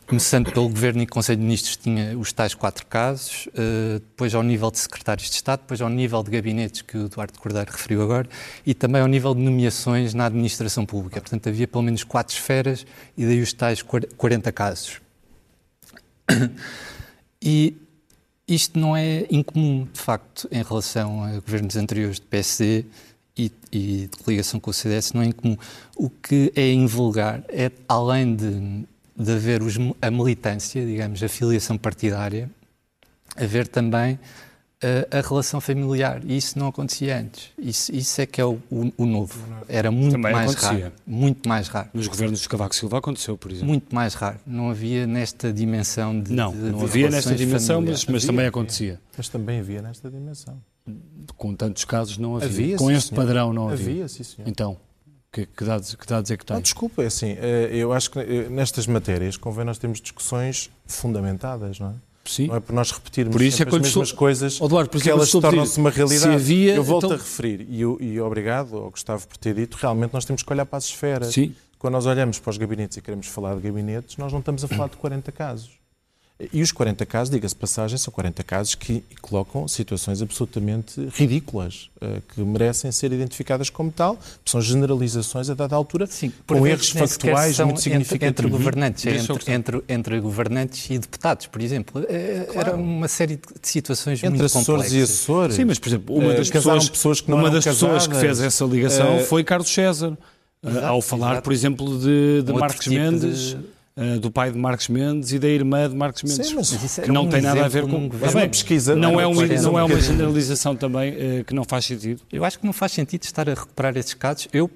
[0.07, 4.43] começando pelo Governo e Conselho de Ministros, tinha os tais quatro casos, uh, depois ao
[4.43, 8.03] nível de secretários de Estado, depois ao nível de gabinetes, que o Eduardo Cordeiro referiu
[8.03, 8.29] agora,
[8.65, 11.21] e também ao nível de nomeações na administração pública.
[11.21, 15.08] Portanto, havia pelo menos quatro esferas e daí os tais 40 casos.
[17.41, 17.77] E
[18.47, 22.85] isto não é incomum, de facto, em relação a governos anteriores de PSD
[23.37, 25.57] e, e de coligação com o CDS, não é incomum.
[25.97, 28.85] O que é invulgar é, além de,
[29.17, 32.51] de haver os, a militância, digamos, a filiação partidária,
[33.37, 34.19] haver também
[34.83, 36.23] a, a, relação familiar.
[36.25, 37.51] E isso não acontecia antes.
[37.59, 39.39] Isso, isso é que é o, o, o novo.
[39.69, 40.85] Era muito Também mais acontecia.
[40.85, 40.95] raro.
[41.07, 41.89] Muito mais raro.
[41.93, 43.69] Nos governos de Cavaco Silva aconteceu, por exemplo.
[43.69, 44.39] Muito mais raro.
[44.47, 46.33] Não havia nesta dimensão de.
[46.33, 49.01] Não, de, não de havia nesta dimensão, mas, mas também acontecia.
[49.17, 50.61] Mas também havia nesta dimensão.
[51.37, 52.49] Com tantos casos não havia.
[52.49, 53.21] havia Com este senhor.
[53.21, 53.91] padrão não havia.
[53.91, 54.49] Havia, sim, senhor.
[54.49, 54.77] Então.
[55.31, 56.55] Que, que, dados, que dados é que tem?
[56.55, 60.71] Não, desculpa, é assim, eh, eu acho que eh, nestas matérias convém nós termos discussões
[60.87, 61.95] fundamentadas, não é?
[62.29, 62.49] Sim.
[62.49, 65.31] Não é por nós repetirmos por isso é as mesmas coisas Eduardo, por que elas
[65.31, 66.35] tornam-se uma realidade.
[66.35, 67.17] Havia, eu volto então...
[67.17, 70.67] a referir, e, e obrigado ao Gustavo por ter dito, realmente nós temos que olhar
[70.67, 71.33] para as esferas.
[71.33, 71.55] Sim.
[71.79, 74.69] Quando nós olhamos para os gabinetes e queremos falar de gabinetes, nós não estamos a
[74.69, 75.78] falar de 40 casos.
[76.53, 82.21] E os 40 casos, diga-se passagem, são 40 casos que colocam situações absolutamente ridículas, eh,
[82.33, 87.59] que merecem ser identificadas como tal, são generalizações a dada altura, Sim, com erros factuais
[87.59, 88.29] muito significativos.
[88.29, 92.07] Entre, governantes, entre, entre, entre, governantes e deputados, por exemplo.
[92.09, 92.69] Eh, claro.
[92.69, 94.69] Era uma série de situações entre muito complexas.
[94.69, 95.57] Entre assessores e assessores.
[95.57, 98.65] Sim, mas, por exemplo, uma das, pessoas, pessoas, que, uma das pessoas que fez essa
[98.65, 100.17] ligação uh, foi Carlos César,
[100.65, 101.43] exato, ao falar, exato.
[101.43, 103.57] por exemplo, de, de Marcos tipo Mendes...
[103.57, 106.47] De uh, do pai de Marcos Mendes e da irmã de Marcos Mendes.
[106.47, 108.09] Sim, mas que não um tem nada a ver com.
[108.21, 108.95] Mas uma pesquisa.
[108.95, 112.23] Não, é, uma, não é uma generalização também uh, que não faz sentido.
[112.33, 114.49] Eu acho que não faz sentido estar a recuperar esses casos.
[114.53, 114.71] Eu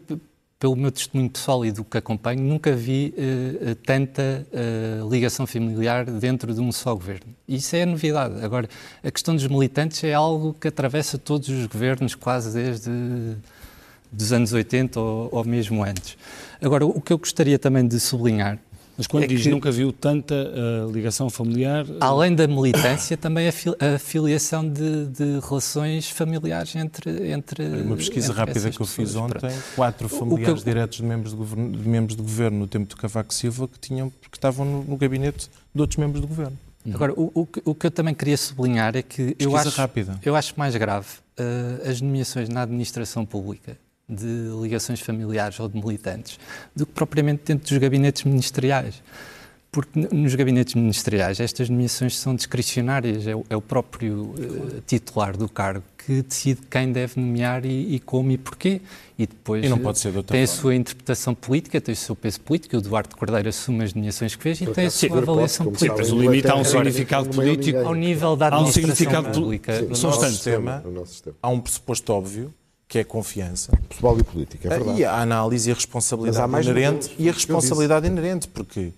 [0.62, 6.04] pelo meu testemunho pessoal e do que acompanho, nunca vi uh, tanta uh, ligação familiar
[6.04, 7.35] dentro de um só governo.
[7.48, 8.44] Isso é a novidade.
[8.44, 8.68] Agora,
[9.02, 12.90] a questão dos militantes é algo que atravessa todos os governos, quase desde
[14.12, 16.16] dos anos 80 ou, ou mesmo antes.
[16.61, 18.56] Agora, o que eu gostaria também de sublinhar
[18.96, 21.87] mas quando é diz que, nunca viu tanta uh, ligação familiar.
[21.88, 27.31] Eh, Além da militância, também a, fil a filiação de, de, relações familiares entre.
[27.31, 30.64] entre Uma pesquisa entre rápida que eu fiz ontem: quatro familiares eu...
[30.64, 33.78] diretos de membros, de, governo, de membros de governo no tempo de Cavaco Silva que,
[33.78, 36.59] tinham, que estavam no, no gabinete de outros membros do governo.
[36.85, 36.94] Uhum.
[36.94, 40.18] Agora, o, o, o, que eu também queria sublinhar é que eu acho, rápida.
[40.22, 41.07] eu acho mais grave
[41.38, 43.78] uh, as nomeações na administração pública
[44.12, 46.38] de ligações familiares ou de militantes
[46.75, 49.03] do que propriamente dentro dos gabinetes ministeriais.
[49.72, 55.35] Porque nos gabinetes ministeriais estas nomeações são discricionárias, é o, é o próprio uh, titular
[55.35, 58.83] do cargo que decide quem deve nomear e, e como e porquê.
[59.18, 60.59] E depois e não pode ser de outra tem forma.
[60.59, 62.77] a sua interpretação política, tem o seu peso político.
[62.77, 65.94] O Eduardo Cordeiro assume as nomeações que fez e tem a sua avaliação política.
[65.96, 67.79] Mas o limite há um significado político.
[67.79, 69.81] Ao nível da administração há um significado pública.
[69.81, 70.85] No nosso sistema,
[71.40, 72.53] há um pressuposto óbvio
[72.92, 73.72] que é confiança.
[73.88, 75.00] Pessoal e política, é verdade.
[75.00, 78.92] E a análise e a responsabilidade inerente, e a responsabilidade inerente, porque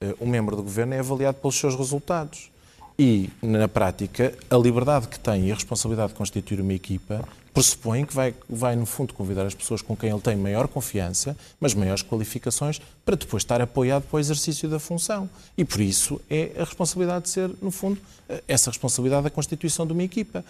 [0.00, 2.52] uh, um membro do governo é avaliado pelos seus resultados.
[2.96, 8.04] E, na prática, a liberdade que tem e a responsabilidade de constituir uma equipa pressupõe
[8.04, 11.74] que vai, vai, no fundo, convidar as pessoas com quem ele tem maior confiança, mas
[11.74, 15.28] maiores qualificações, para depois estar apoiado para o exercício da função.
[15.56, 17.98] E por isso é a responsabilidade de ser, no fundo,
[18.46, 20.44] essa responsabilidade da constituição de uma equipa.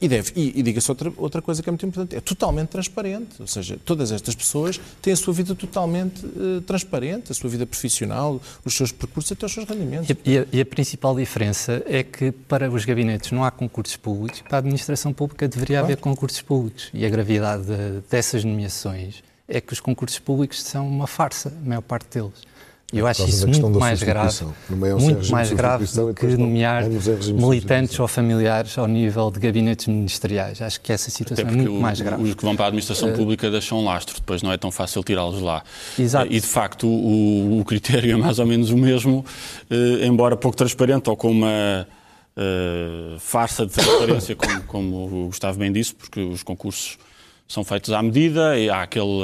[0.00, 3.40] E, deve, e, e diga-se outra, outra coisa que é muito importante, é totalmente transparente.
[3.40, 7.66] Ou seja, todas estas pessoas têm a sua vida totalmente uh, transparente, a sua vida
[7.66, 10.08] profissional, os seus percursos até os seus rendimentos.
[10.24, 14.42] E a, e a principal diferença é que para os gabinetes não há concursos públicos,
[14.42, 15.86] para a administração pública deveria claro.
[15.86, 16.90] haver concursos públicos.
[16.92, 21.68] E a gravidade de, dessas nomeações é que os concursos públicos são uma farsa, a
[21.68, 22.54] maior parte deles.
[22.92, 28.06] E eu acho isso muito mais grave, muito mais grave do que nomear militantes ou
[28.06, 30.62] familiares ao nível de gabinetes ministeriais.
[30.62, 32.22] Acho que essa situação é muito o, mais grave.
[32.22, 35.02] Os que vão para a administração uh, pública deixam lastro, depois não é tão fácil
[35.02, 35.64] tirá-los lá.
[35.98, 36.32] Exato.
[36.32, 39.24] E de facto o, o, critério é mais ou menos o mesmo,
[39.70, 41.88] uh, embora pouco transparente ou com uma
[42.36, 46.98] uh, farsa de transparência, como, como o Gustavo bem disse, porque os concursos
[47.46, 49.20] são feitos à medida e há aquele,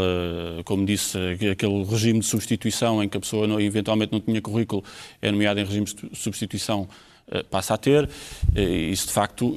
[0.58, 1.16] eh, como disse,
[1.50, 4.84] aquele regime de substituição em que a pessoa eventualmente não tinha currículo,
[5.22, 6.86] é nomeada em regime de substituição,
[7.30, 8.08] eh, passa a ter.
[8.54, 9.56] Isso, de facto,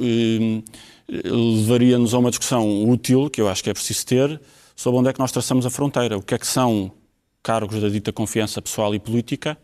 [1.09, 4.41] levaria-nos a uma discussão útil, que eu acho que é preciso ter,
[4.77, 6.17] sobre onde é que nós traçamos a fronteira.
[6.17, 6.89] O que é que são
[7.43, 9.57] cargos da dita confiança pessoal e política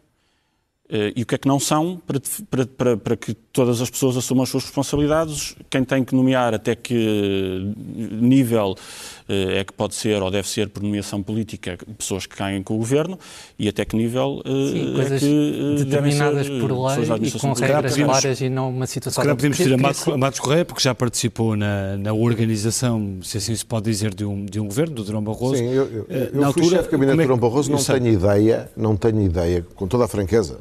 [0.92, 4.18] e o que é que não são, para, para, para, para, que todas as pessoas
[4.18, 8.76] assumam as suas responsabilidades, quem tem que nomear até que nível
[9.30, 12.74] uh, é que pode ser ou deve ser por nomeação política pessoas que caem com
[12.74, 13.20] o governo
[13.58, 17.96] e até que nível uh, Sim, é que determinadas ser, por lei e com regras
[17.96, 19.22] claras e não uma situação...
[19.22, 23.20] Se calhar podemos pedir a Matos, a Matos Correia, porque já participou na, na, organização,
[23.22, 25.58] se assim se pode dizer, de um, de um governo, do Durão Barroso.
[25.58, 28.72] Sim, eu, eu, eu na altura, chefe de gabinete é, Durão Barroso, não tenho ideia,
[28.76, 30.60] não tenho ideia, com toda a franqueza,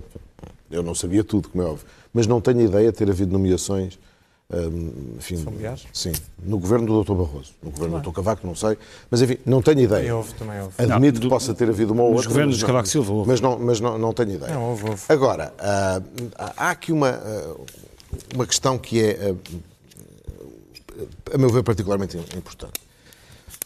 [0.70, 3.98] eu não sabia tudo, como é óbvio, mas não tenho ideia de ter havido nomeações.
[4.50, 5.86] Hum, enfim, Familiares?
[5.92, 7.12] Sim, no governo do Dr.
[7.12, 7.52] Barroso.
[7.62, 8.14] No governo do Dr.
[8.16, 8.78] Cavaco, não sei.
[9.10, 10.00] Mas enfim, não tenho ideia.
[10.00, 10.74] Também houve, também houve.
[10.78, 12.24] Admito não, que possa ter havido uma ou outra.
[12.24, 13.28] Nos governos de Cavaco Silva houve.
[13.28, 14.54] Mas, não, mas não, não tenho ideia.
[14.54, 15.02] Não, houve, houve.
[15.08, 17.66] Agora, uh, há aqui uma, uh,
[18.34, 19.38] uma questão que é, uh,
[21.34, 22.87] a meu ver, particularmente importante.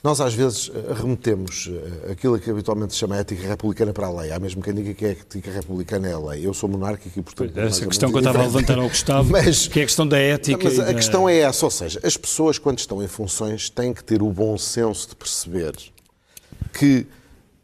[0.02, 0.68] Nós, às vezes,
[1.00, 4.32] remetemos eh, aquilo que habitualmente se chama ética republicana para a lei.
[4.32, 6.44] Há mesmo quem diga que a ética republicana é a lei.
[6.44, 7.56] Eu sou monárquico e, portanto...
[7.56, 10.18] Essa questão que eu estava a levantar ao Gustavo, mas, que é a questão da
[10.18, 10.64] ética...
[10.64, 10.94] Mas a da...
[10.94, 14.30] questão é essa, ou seja, as pessoas, quando estão em funções, têm que ter o
[14.32, 15.72] bom senso de perceber
[16.72, 17.06] que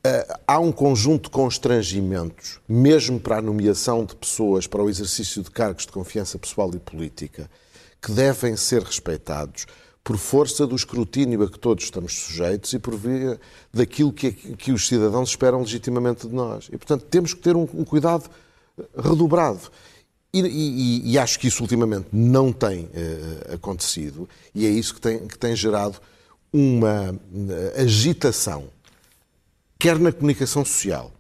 [0.07, 5.43] uh, há um conjunto de constrangimentos, mesmo para a nomeação de pessoas para o exercício
[5.43, 7.51] de cargos de confiança pessoal e política,
[8.01, 9.67] que devem ser respeitados
[10.09, 13.39] por força do escrutínio a que todos estamos sujeitos e por via
[13.71, 16.71] daquilo que, que os cidadãos esperam legitimamente de nós.
[16.73, 18.25] E, portanto, temos que ter um, um cuidado
[18.97, 19.71] redobrado.
[20.33, 25.01] E, e, e, acho que isso ultimamente não tem uh, acontecido e é isso que
[25.03, 26.01] tem, que tem gerado
[26.51, 28.65] uma uh, agitação,
[29.79, 31.13] quer na comunicação social,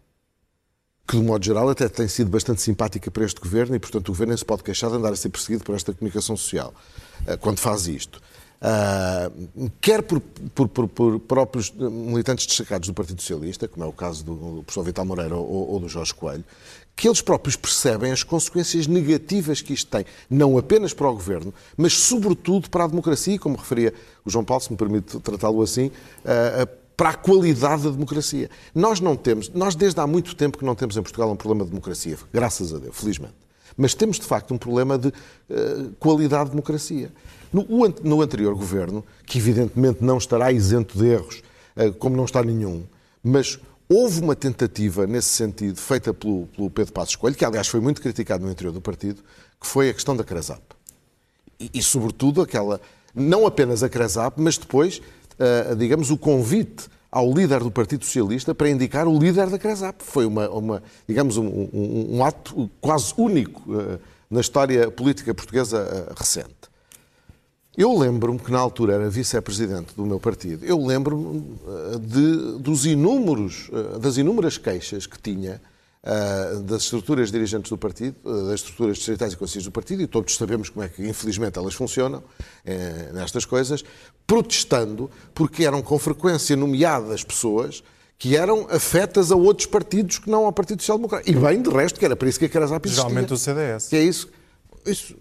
[1.07, 4.12] que de modo geral até tem sido bastante simpática para este governo e, portanto, o
[4.12, 6.72] governo se pode queixar de andar a ser perseguido por esta comunicação social
[7.27, 8.18] uh, quando faz isto.
[8.61, 13.92] Uh, quer por, por, por, por, próprios militantes destacados do Partido Socialista, como é o
[13.92, 16.44] caso do professor Vital Moreira ou, ou, do Jorge Coelho,
[16.97, 21.55] que eles próprios percebem as consequências negativas que isto tem, não apenas para o governo,
[21.77, 23.94] mas sobretudo para a democracia, como referia
[24.25, 26.66] o João Paulo, se me permite tratá-lo assim, uh,
[26.97, 28.51] para a qualidade da democracia.
[28.75, 31.64] Nós não temos, nós desde há muito tempo que não temos em Portugal um problema
[31.64, 33.48] de democracia, graças a Deus, felizmente.
[33.79, 37.12] Mas temos de facto um problema de uh, qualidade de democracia.
[37.53, 37.64] No,
[38.03, 41.43] no, anterior governo, que evidentemente não estará isento de erros,
[41.77, 42.85] uh, como não está nenhum,
[43.23, 47.79] mas houve uma tentativa nesse sentido feita pelo, pelo Pedro Passos Coelho, que aliás foi
[47.79, 49.23] muito criticado no interior do partido,
[49.61, 50.61] que foi a questão da Crasap.
[51.61, 52.81] E, e sobretudo aquela,
[53.14, 55.01] não apenas a Crasap, mas depois,
[55.38, 60.03] uh, digamos, o convite ao líder do Partido Socialista para indicar o líder da CRESAP.
[60.03, 63.99] Foi uma, uma digamos, um, um, um, ato quase único uh,
[64.31, 66.55] na história política portuguesa uh, recente.
[67.77, 70.64] Eu lembro-me que na altura era vice-presidente do meu partido.
[70.64, 75.61] Eu lembro-me uh, dos inúmeros, das inúmeras queixas que tinha
[76.09, 80.07] uh, das estruturas dirigentes do partido, uh, das estruturas distritais e conselhos do partido, e
[80.07, 83.85] todos sabemos como é que, infelizmente, elas funcionam uh, nestas coisas,
[84.27, 87.83] protestando porque eram com frequência nomeadas pessoas
[88.18, 91.31] que eram afetas a outros partidos que não ao Partido Social Democrático.
[91.31, 93.09] E bem, de resto, que era para isso que a Carazap existia.
[93.09, 93.87] Geralmente o CDS.
[93.88, 94.29] Que é isso.
[94.85, 95.14] Isso,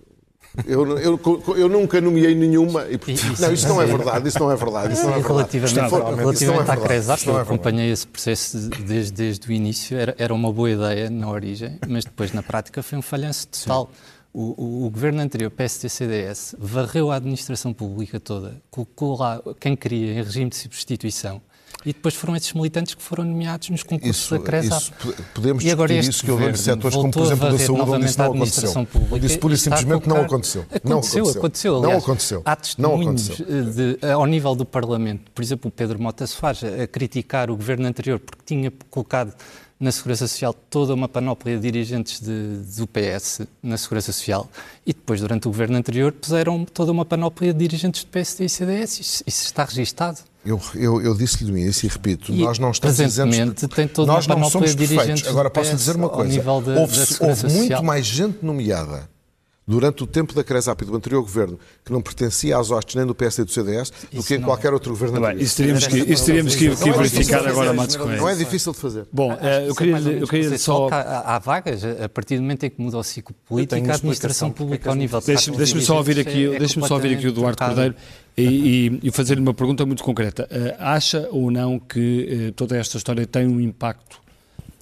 [0.65, 1.20] eu, eu,
[1.56, 2.86] eu, nunca nomeei nenhuma.
[2.86, 4.28] E, isso, não, isso não é verdade.
[4.28, 4.93] Isso não é verdade.
[4.93, 5.58] Isso não é verdade.
[5.58, 9.98] Relativamente, relativamente é à Cresap, eu acompanhei esse processo desde, desde o início.
[9.98, 13.89] Era, era uma boa ideia na origem, mas depois na prática foi um falhanço total.
[14.34, 20.12] O, o, o, governo anterior, PSD-CDS, varreu a administração pública toda, colocou lá quem queria
[20.12, 21.41] em regime de substituição
[21.86, 24.82] e depois foram esses militantes que foram nomeados nos concursos isso, da CRESAP.
[24.82, 28.06] Isso, podemos e agora discutir isso que dou setores como, por exemplo, da saúde, onde
[28.06, 28.86] isso não aconteceu.
[28.86, 30.66] Pública, onde isso pura e simplesmente não aconteceu.
[30.74, 31.38] Aconteceu, não aconteceu.
[31.38, 32.42] aconteceu aliás, não aconteceu.
[32.46, 37.50] Há testemunhos de, ao nível do Parlamento, por exemplo, o Pedro Mota Soares a criticar
[37.50, 39.34] o governo anterior porque tinha colocado
[39.80, 44.50] na Segurança Social toda uma panóplia de dirigentes de, do PS na Segurança Social
[44.86, 48.50] e depois, durante o governo anterior, puseram toda uma panóplia de dirigentes do PSD e
[48.50, 49.00] CDS.
[49.00, 50.20] Isso, isso está registado.
[50.47, 53.67] Eu, eu, eu disse-lhe no início e repito, e nós não estamos isentos...
[53.75, 55.27] tem toda nós não somos perfeitos.
[55.27, 56.41] Agora posso dizer uma coisa.
[56.49, 56.71] houve,
[57.19, 59.10] houve muito mais gente nomeada
[59.67, 63.06] durante o tempo da CRESAP e do anterior governo, que não pertencia às hostes nem
[63.06, 64.73] do PSD e do CDS, do que em qualquer é.
[64.73, 65.19] outro governo.
[65.19, 68.21] Bem, isso teríamos que, isso teríamos que, que verificar agora, Matos Coelho.
[68.21, 69.06] Não é difícil de fazer.
[69.12, 69.34] Bom,
[69.67, 70.88] eu queria, eu queria só...
[70.89, 74.51] Há, há vagas, a partir do momento em que muda o ciclo político, a administração
[74.51, 75.19] pública ao nível...
[75.21, 77.95] Deixe-me só ouvir aqui, é deixe só ouvir aqui o Eduardo Cordeiro
[78.38, 80.47] e, e, fazer-lhe uma pergunta muito concreta.
[80.80, 84.27] acha ou não que toda esta história tem um impacto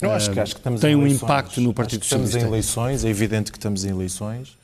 [0.02, 2.38] eu acho que, acho que estamos tem um impacto no Partido Socialista.
[2.38, 4.58] Estamos em eleições, é evidente que estamos em eleições.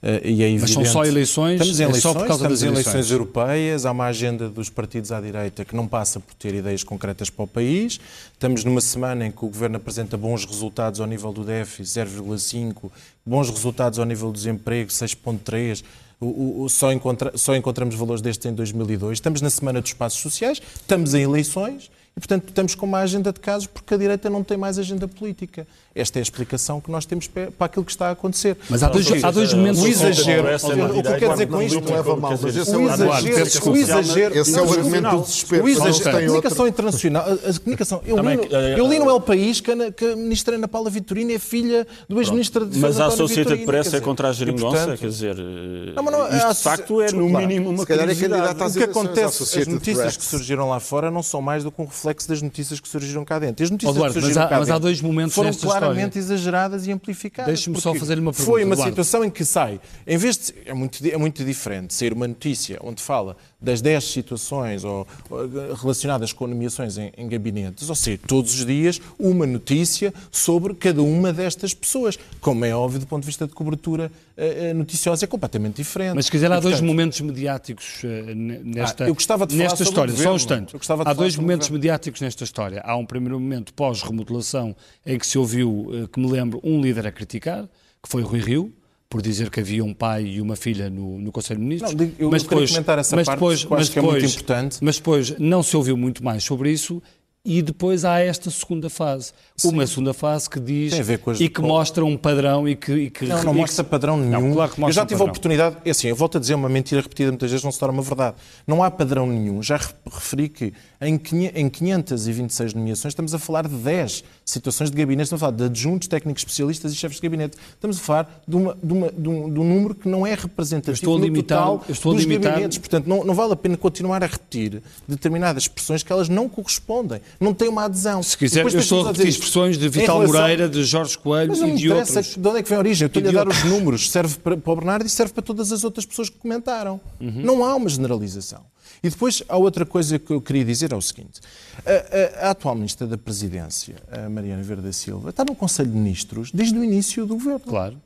[0.00, 1.60] Uh, e é Mas são só eleições?
[1.60, 2.94] Estamos em eleições, é só por causa estamos das eleições.
[2.94, 6.84] eleições europeias, há uma agenda dos partidos à direita que não passa por ter ideias
[6.84, 7.98] concretas para o país.
[8.32, 12.90] Estamos numa semana em que o Governo apresenta bons resultados ao nível do déficit, 0,5,
[13.26, 15.82] bons resultados ao nível do desemprego, 6,3.
[16.20, 19.14] O, o, só, encontra, só encontramos valores destes em 2002.
[19.14, 23.32] Estamos na Semana dos Espaços Sociais, estamos em eleições e, portanto, estamos com uma agenda
[23.32, 25.64] de casos porque a direita não tem mais agenda política.
[25.94, 28.56] Esta é a explicação que nós temos para aquilo que está a acontecer.
[28.68, 29.82] Mas há dois, há dois momentos...
[29.82, 32.76] O exagero, o que eu quero dizer com isto não leva mal, mas esse é
[32.76, 35.64] o o exagero, o exagero, esse é o argumento do desespero.
[35.64, 39.20] O exagero, a comunicação internacional, a, comunicação, eu, li, no- eh, eu li no El
[39.20, 42.86] País que a, que a ministra Ana Paula Vitorino é filha do ex-ministro de Defesa
[42.86, 46.36] Mas a António Associated Vitorino, Press quer é contra a e, geringonça, quer dizer, eh,
[46.36, 48.62] isto a- de facto é no mínimo uma é curiosidade.
[48.62, 51.86] o que acontece, as notícias que surgiram lá fora não são mais do que um
[51.86, 53.64] reflexo das notícias que surgiram cá dentro.
[53.64, 56.86] As notícias Eduardo, que mas surgiram há- cá mas há dois momentos foram claramente exageradas
[56.86, 57.52] e amplificadas.
[57.52, 58.90] Deixe-me só fazer-lhe uma Foi pergunta, uma Eduardo.
[58.92, 60.54] situação em que sai, em vez de.
[60.66, 65.74] É muito, é muito diferente sair uma notícia onde fala das 10 situações ou, ou,
[65.74, 71.02] relacionadas com nomeações em, em gabinetes, ou seja, todos os dias uma notícia sobre cada
[71.02, 72.16] uma destas pessoas.
[72.40, 76.14] Como é óbvio, do ponto de vista de cobertura eh, eh, noticiosa, é completamente diferente.
[76.14, 79.44] Mas se quiser, há E, dois portanto, momentos mediáticos eh, ne- nesta, Ah, eu gostava
[79.44, 80.14] de falar nesta história.
[80.14, 80.76] Só um instante.
[81.04, 82.80] Há dois momentos mediáticos nesta história.
[82.84, 87.12] Há um primeiro momento pós-remodelação em que se ouviu, que me lembro, um líder a
[87.12, 87.64] criticar,
[88.00, 88.72] que foi Rui Rio,
[89.10, 91.94] por dizer que havia um pai e uma filha no, no Conselho de Ministros.
[91.94, 94.78] Não, eu mas depois, comentar essa mas parte, depois, mas que é muito depois- importante.
[94.82, 97.02] Mas depois não se ouviu muito mais sobre isso
[97.44, 99.32] e depois há esta segunda fase.
[99.64, 102.92] Uma segunda fase que diz a as- e que mostra um padrão e que...
[102.92, 104.48] E que Não, não mostra padrão nenhum.
[104.48, 105.30] Não, claro que eu mostra já um tive a padrão.
[105.30, 107.94] oportunidade, é assim, eu volto a dizer uma mentira repetida muitas vezes não se torna
[107.94, 108.36] uma verdade.
[108.66, 109.62] Não há padrão nenhum.
[109.62, 114.90] Já re- referi que em, quinhe- em 526 nomeações estamos a falar de 10 situações
[114.90, 117.56] de gabinete, estamos a falar de adjuntos, técnicos especialistas e chefes de gabinete.
[117.74, 120.34] Estamos a falar de, uma, de, uma- de um, de um número que não é
[120.34, 122.78] representativo estou a no limitar- total estou a dos limitar- gabinetes.
[122.78, 127.20] Portanto, não, não vale a pena continuar a repetir determinadas expressões que elas não correspondem,
[127.38, 128.22] não têm uma adesão.
[128.22, 131.74] Se quiser, eu estou a repetir expressões de Vital relação- Moreira, de Jorge Coelho e
[131.76, 132.34] de outros.
[132.36, 133.04] de onde é que vem a origem.
[133.04, 134.10] Eu estou-lhe a dar os números.
[134.10, 137.00] Serve para, para o Bernardo e serve para todas as outras pessoas que comentaram.
[137.20, 137.42] Uhum.
[137.42, 138.62] Não há uma generalização.
[139.02, 141.40] E depois há outra coisa que eu queria dizer, é o seguinte.
[141.86, 145.90] A, a- a atual Ministra da Presidência, a Mariana Verde da Silva, está no Conselho
[145.90, 147.60] de Ministros desde o início do governo.
[147.60, 147.96] Claro.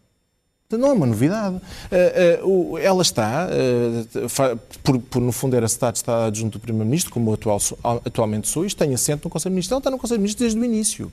[0.71, 1.61] Não é uma novidade.
[2.83, 3.47] Ela está,
[4.83, 8.49] por, por, no fundo era Estado, está adjunto do Primeiro-Ministro, como eu atual, sou- atualmente
[8.49, 9.73] sou, isto tem assento no Conselho de Ministros.
[9.73, 11.13] Ela está no Conselho de Ministros desde o início.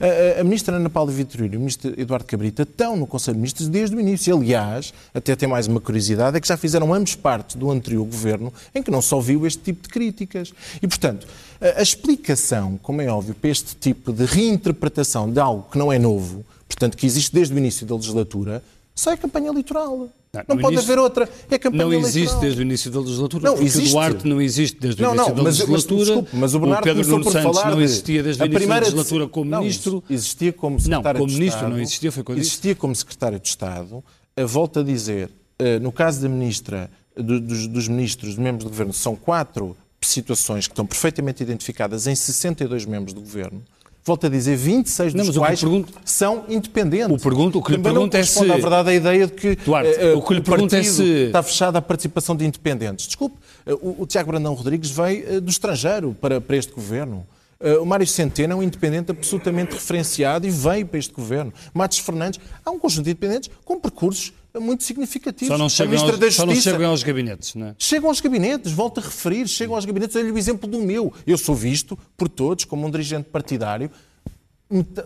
[0.00, 3.34] Eh, eh, a Ministra Ana Paula Vitorino e o Ministro Eduardo Cabrita estão no Conselho
[3.34, 4.36] de Ministros desde o início.
[4.36, 8.52] Aliás, até tem mais uma curiosidade, é que já fizeram ambos parte do anterior governo,
[8.74, 10.52] em que não só viu este tipo de críticas.
[10.82, 11.26] E, portanto,
[11.60, 15.92] a, a explicação, como é óbvio, para este tipo de reinterpretação de algo que não
[15.92, 18.62] é novo, portanto, que existe desde o início da legislatura,
[18.94, 20.08] só é campanha eleitoral.
[20.32, 21.28] Não, no pode início- haver outra.
[21.50, 22.10] É campanha Não eleitoral.
[22.10, 23.88] existe desde o início da legislatura, Não, existe.
[23.88, 26.04] o Duarte não existe desde o Não, início não, da mas, mas, legislatura.
[26.04, 28.90] desculpe, mas o Bernardo Pedro começou Nuno Santos não existia desde o início primeira da
[28.90, 30.04] legislatura como não, ministro.
[30.10, 31.72] Existia como secretário como de ministro Estado.
[31.74, 32.38] não existia, foi quando.
[32.38, 34.04] Existia como secretário de Estado.
[34.46, 38.70] Volto a dizer, eh, no caso da ministra, do- dos, dos ministros, dos membros do
[38.70, 43.62] governo, são quatro situações que estão perfeitamente identificadas em 62 membros do governo.
[44.08, 47.14] Volto a dizer, 26 Não, dos mas o que quais pergunto- são independentes.
[47.14, 49.32] O pergunto- o que lhe Também pergunto não é se- à verdade a ideia de
[49.34, 53.06] que Duarte, eh, o que lhe pergunto é se- está fechada a participação de independentes.
[53.06, 57.26] Desculpe, eh, o, o Tiago Brandão Rodrigues veio eh, do estrangeiro para, para este governo.
[57.60, 61.52] Eh, O Mário Centeno é um independente absolutamente referenciado e veio para este governo.
[61.74, 65.48] Matos Fernandes, há um conjunto de independentes com percursos muito significativos.
[65.48, 67.74] Só não chegam, aos, só não chegam aos gabinetes, não é?
[67.78, 70.14] Chegam aos gabinetes, volto a referir, chegam aos gabinetes.
[70.16, 71.12] Olha o exemplo do meu.
[71.26, 73.90] Eu sou visto por todos como um dirigente partidário.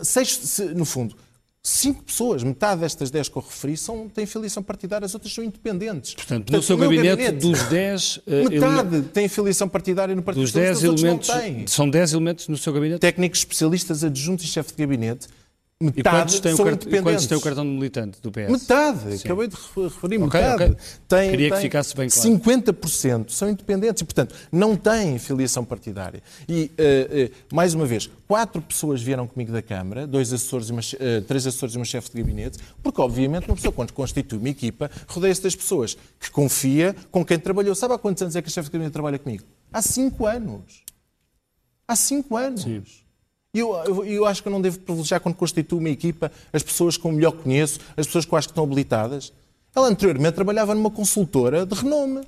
[0.01, 1.15] Seis, se- no fundo,
[1.61, 5.41] cinco pessoas, metade destas dez que eu referi, são, têm filiação partidária, as outras são
[5.43, 6.13] independentes.
[6.13, 10.51] Portanto, no seu meu gabinete, dos 10 eh, metade tem filiação partidária no Partido dos
[10.51, 12.99] Socialista, 10 os outros elementos, são 10 elementos no seu gabinete?
[12.99, 15.27] Técnicos especialistas, adjuntos e chefe de gabinete,
[15.83, 17.01] metade o são cart- e independentes.
[17.03, 18.49] quantos têm o cartão de militante do PS?
[18.51, 20.63] Metade, acabei de refer- referir, Ok, metade.
[20.63, 20.77] ok.
[21.07, 22.29] Tem, Queria que tem ficasse bem claro.
[22.29, 26.21] 50% são independentes e, portanto, não têm filiação partidária.
[26.47, 30.71] E, eh, eh, mais uma vez, quatro pessoas vieram comigo da Câmara, dois assessores e
[30.71, 34.39] uma, eh, três assessores e uma chefe de gabinete, porque, obviamente, uma pessoa, quando constitui
[34.39, 37.75] uma equipa, rodeia-se das pessoas que confia com quem trabalhou.
[37.75, 39.43] Sabe há quantos anos é que a chefe de gabinete trabalha comigo?
[39.71, 40.83] Há cinco anos.
[41.87, 42.65] Há cinco anos.
[42.65, 42.81] E
[43.53, 46.97] Eu, eu, eu acho que eu não devo privilegiar, quando constituo uma equipa, as pessoas
[46.97, 49.31] que eu melhor conheço, as pessoas que eu acho que estão habilitadas.
[49.75, 52.21] Ela anteriormente trabalhava numa consultora de renome.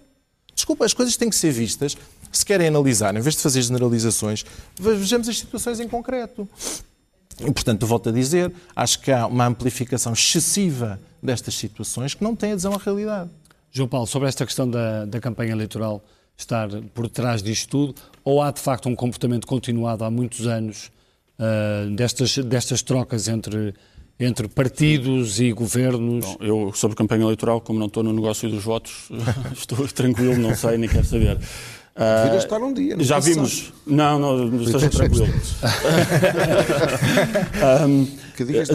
[0.53, 1.97] Desculpa, as coisas têm que ser vistas.
[2.31, 4.45] Se querem analisar, em vez de fazer generalizações,
[4.79, 6.47] vejamos as situações em concreto.
[7.39, 12.35] E, portanto, volto a dizer, acho que há uma amplificação excessiva destas situações que não
[12.35, 13.31] tem adesão à realidade.
[13.71, 16.03] João Paulo, sobre esta questão da, da campanha eleitoral
[16.37, 20.91] estar por trás disto tudo, ou há de facto um comportamento continuado há muitos anos
[21.39, 23.73] uh, destas, destas trocas entre,
[24.19, 26.25] entre partidos e governos?
[26.25, 29.09] Bom, eu, sobre campanha eleitoral, como não estou no negócio dos votos,
[29.53, 31.37] estou tranquilo, não sei, nem quero saber.
[31.95, 32.97] Uh, estar um dia.
[32.99, 33.71] Já vimos.
[33.87, 35.27] Não, não, esteja tranquilo.
[37.87, 38.07] um,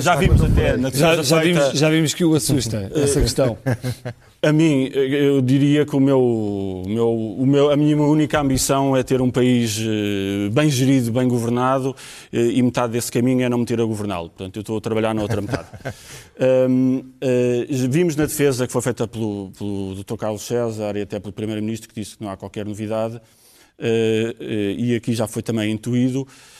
[0.01, 3.59] já vimos até na já, já, vimos, já vimos que o assusta essa questão.
[4.43, 9.03] A mim, eu diria que o meu, meu, o meu, a minha única ambição é
[9.03, 11.95] ter um país eh, bem gerido, bem governado,
[12.33, 14.31] eh, e metade desse caminho é não me ter a governá-lo.
[14.31, 15.69] Portanto, eu estou a trabalhar na outra metade.
[16.71, 20.17] um, uh, vimos na defesa que foi feita pelo, pelo Dr.
[20.17, 24.43] Carlos César e até pelo Primeiro-Ministro, que disse que não há qualquer novidade, uh, uh,
[24.79, 26.60] e aqui já foi também intuído, eh, eh,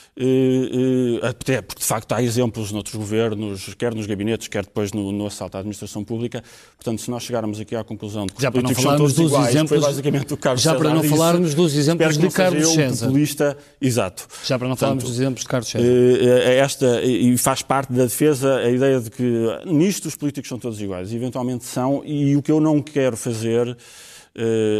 [1.23, 5.25] até porque de facto há exemplos noutros governos, quer nos gabinetes, quer depois no, no
[5.25, 6.43] assalto à administração pública.
[6.75, 9.49] Portanto, se nós chegarmos aqui à conclusão de que já para não falarmos dos iguais,
[9.49, 13.05] exemplos, basicamente o Carlos já para não disse, falarmos dos exemplos de Carlos César.
[13.05, 14.27] Populista, exato.
[14.45, 15.87] Já para não Portanto, falarmos dos exemplos de Carlos César.
[15.87, 19.23] Eh, esta e faz parte da defesa a ideia de que
[19.65, 23.67] nisto os políticos são todos iguais, eventualmente são, e o que eu não quero fazer
[23.67, 23.75] eh,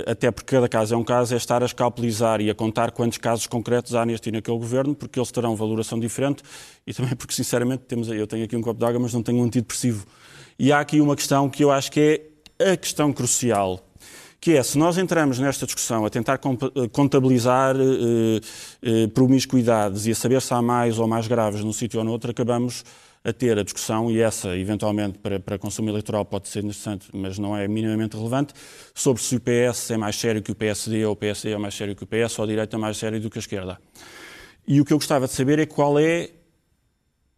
[0.08, 3.18] até porque cada caso é um caso, é estar a escalpelizar e a contar quantos
[3.18, 6.42] casos concretos há neste e naquele governo, porque eles terão valoração diferente
[6.88, 9.40] e também porque, sinceramente, temos, eu tenho aqui um copo de água, mas não tenho
[9.40, 10.06] um antidepressivo.
[10.58, 12.22] E há aqui uma questão que eu acho que
[12.60, 13.80] é a questão crucial,
[14.40, 18.40] que é, se nós entramos nesta discussão a tentar eh, contabilizar eh,
[18.82, 22.12] eh, promiscuidades e a saber se há mais ou mais graves num sítio ou no
[22.12, 22.84] outro, acabamos
[23.24, 27.38] a ter a discussão, e essa, eventualmente, para, para consumo eleitoral pode ser interessante, mas
[27.38, 28.54] não é minimamente relevante,
[28.96, 31.76] sobre se o PS é mais sério que o PSD, ou o PSD é mais
[31.76, 33.78] sério que o PS, ou a direita é mais sério do que a esquerda.
[34.68, 36.30] E o que eu gostava de saber é qual é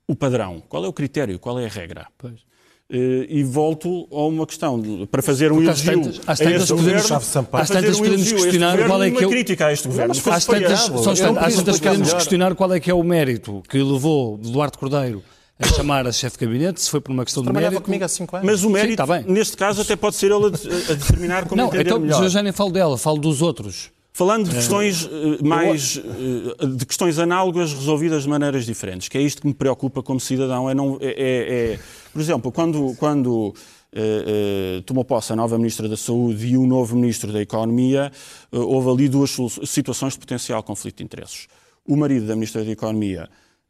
[0.08, 2.08] o padrão, qual é o critério, qual é a regra.
[2.18, 2.42] Pois.
[2.90, 7.70] Uh, e volto a uma questão, para fazer um elogio tantas, às tantas podemos, às
[7.70, 9.30] tantas um podemos questionar qual é que é o...
[9.30, 10.12] crítica a este governo.
[10.12, 14.38] Às tantas, só, às tantas podemos questionar qual é que é o mérito que levou
[14.38, 15.24] Duarte Cordeiro
[15.64, 17.82] a chamar a chefe de gabinete, se foi por uma questão de mérito.
[17.82, 18.46] comigo há cinco anos.
[18.46, 21.68] Mas o mérito, Sim, neste caso, até pode ser ele a, a determinar como não,
[21.68, 22.24] entender então, melhor.
[22.24, 23.92] eu já nem falo dela, falo dos outros.
[24.16, 25.10] Falando de questões uh,
[25.42, 30.04] mais uh, de questões análogas resolvidas de maneiras diferentes, que é isto que me preocupa
[30.04, 31.80] como cidadão, é não é, é, é
[32.14, 33.56] por exemplo, quando quando
[33.96, 38.12] uh, tomou posse a nova ministra da Saúde e o novo ministro da Economia,
[38.52, 39.36] houve ali duas
[39.66, 41.48] situações de potencial conflito de interesses.
[41.84, 43.28] O marido da ministra da Economia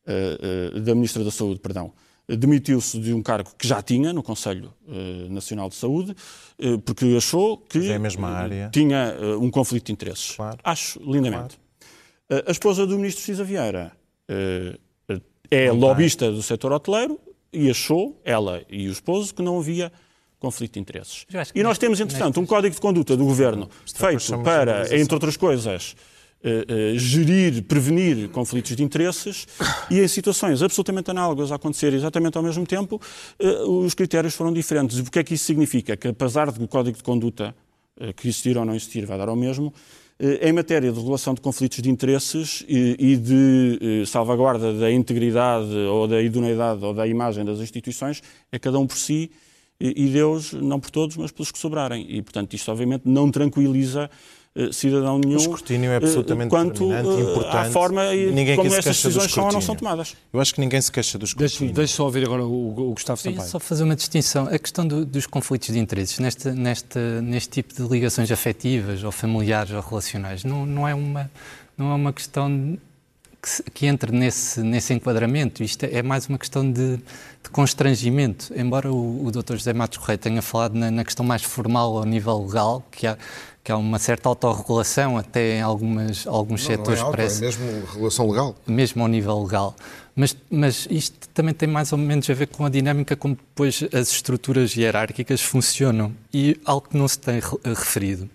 [0.08, 1.93] uh, da Ministra da Saúde, perdão,
[2.28, 4.74] demitiu-se de um cargo que já tinha no Conselho
[5.30, 6.16] Nacional de Saúde,
[6.86, 8.70] porque achou que é a mesma área.
[8.72, 10.32] tinha um conflito de interesses.
[10.32, 10.58] Claro.
[10.64, 11.60] Acho lindamente.
[12.30, 12.45] Claro.
[12.47, 13.91] A esposa do Ministro Cisa Vieira
[15.51, 16.34] é não lobista tem.
[16.34, 17.20] do setor hoteleiro
[17.51, 19.91] e achou, ela e o esposo, que não havia
[20.39, 21.26] conflito de interesses.
[21.54, 25.95] E nós temos, entretanto, um código de conduta do Governo feito para, entre outras coisas,
[26.43, 29.47] uh, gerir, prevenir conflitos de interesses
[29.89, 33.01] e em situações absolutamente análogas a acontecer exatamente ao mesmo tempo,
[33.39, 34.99] uh, os critérios foram diferentes.
[34.99, 35.95] O que é que isso significa?
[35.95, 37.55] Que apesar do código de conduta
[38.15, 39.71] que existir ou não existir vai dar ao mesmo,
[40.19, 46.19] em matéria de regulação de conflitos de interesses e de salvaguarda da integridade ou da
[46.19, 49.29] idoneidade ou da imagem das instituições, é cada um por si
[49.79, 52.05] e Deus, não por todos, mas pelos que sobrarem.
[52.09, 55.36] E, portanto, isto obviamente não tranquiliza eh, cidadão nenhum.
[55.36, 57.58] O escrutínio é absolutamente quanto eh, importante.
[57.58, 60.16] à forma e ninguém como estas decisões são ou não são tomadas.
[60.32, 61.74] Eu acho que ninguém se queixa do escrutínio.
[61.74, 63.49] Deixa, só ouvir agora o, o Gustavo Sampaio.
[63.49, 64.47] só fazer uma distinção.
[64.47, 69.12] A questão do, dos conflitos de interesses neste, neste, neste tipo de ligações afetivas ou
[69.12, 71.32] familiares ou relacionais não, não, é, uma,
[71.76, 72.78] não é uma questão
[73.43, 75.61] que, que entre nesse, nesse enquadramento.
[75.61, 78.53] Isto é, é mais uma questão de, de constrangimento.
[78.55, 79.55] Embora o, o Dr.
[79.55, 83.17] José Matos Correia tenha falado na, na questão mais formal ao nível legal, que há
[83.63, 86.99] que há uma certa autorregulação até em algumas, alguns não, setores.
[86.99, 88.55] Não é, parece, é mesmo regulação legal.
[88.67, 89.73] Mesmo ao nível legal.
[90.13, 93.81] Mas, mas isto também tem mais ou menos a ver com a dinâmica como depois
[93.93, 96.13] as estruturas hierárquicas funcionam.
[96.33, 98.29] E algo que não se tem referido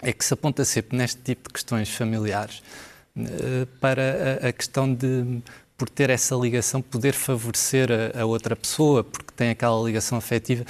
[0.00, 2.62] é que se aponta sempre neste tipo de questões familiares
[3.80, 5.42] para a, a questão de
[5.76, 10.64] por ter essa ligação, poder favorecer a, a, outra pessoa, porque tem aquela ligação afetiva.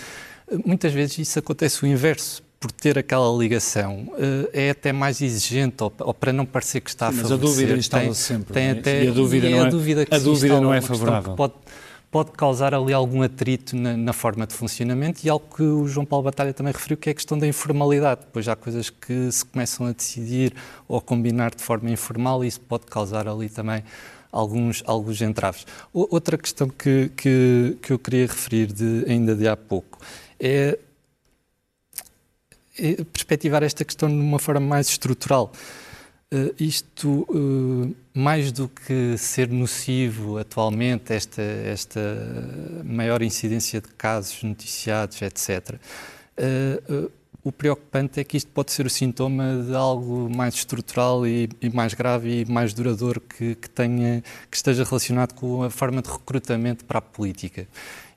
[0.66, 5.76] Muitas vezes isso acontece o inverso por ter aquela ligação, eh, é até mais exigente,
[5.82, 7.38] ou, ou para não parecer que está Sim, a favorecer.
[7.38, 8.53] Mas a dúvida instala sempre.
[8.53, 8.70] Tem é?
[8.72, 11.36] até, e a dúvida e não é, a dúvida a dúvida não é favorável.
[12.11, 16.06] Pode, causar ali algum atrito na, na, forma de funcionamento e algo que o João
[16.06, 18.22] Paulo Batalha também referiu, que é a questão da informalidade.
[18.22, 20.54] Depois há coisas que se começam a decidir
[20.86, 23.84] ou combinar de forma informal e isso pode causar ali também
[24.32, 25.66] alguns, alguns entraves.
[25.92, 29.98] outra questão que, que, que eu queria referir de, ainda de há pouco
[30.38, 30.78] é,
[32.78, 35.52] é perspectivar esta questão de uma forma mais estrutural.
[36.31, 42.01] Uh, isto, uh, mais do que ser nocivo atualmente, esta, esta
[42.85, 45.76] maior incidência de casos noticiados, etc.,
[46.39, 47.11] uh,
[47.43, 51.70] o preocupante é que isto pode ser o sintoma de algo mais estrutural e, e
[51.70, 56.11] mais grave e mais duradouro que, que, tenha, que esteja relacionado com a forma de
[56.11, 57.66] recrutamento para a política.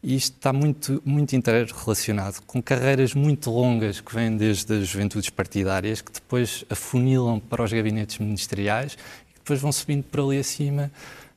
[0.03, 5.29] E isto está muito, muito interrelacionado com carreiras muito longas que vêm desde as juventudes
[5.29, 8.97] partidárias, que depois afunilam para os gabinetes ministeriais
[9.29, 10.91] e depois vão subindo por ali acima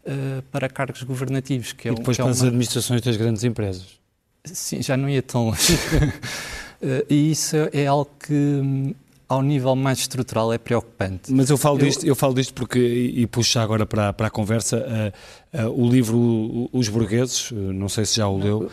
[0.06, 1.74] uh, para cargos governativos.
[1.74, 2.30] Que é e depois um, que é para uma...
[2.30, 4.00] as administrações das grandes empresas.
[4.44, 5.74] Sim, já não ia tão longe.
[5.74, 8.94] uh, e isso é algo que hum,
[9.34, 11.32] ao nível mais estrutural é preocupante.
[11.32, 15.12] Mas eu falo disto, eu falo disto porque, e, puxo agora para, para a conversa,
[15.54, 18.70] uh, uh, o livro Os Burgueses, uh, não sei se já o leu,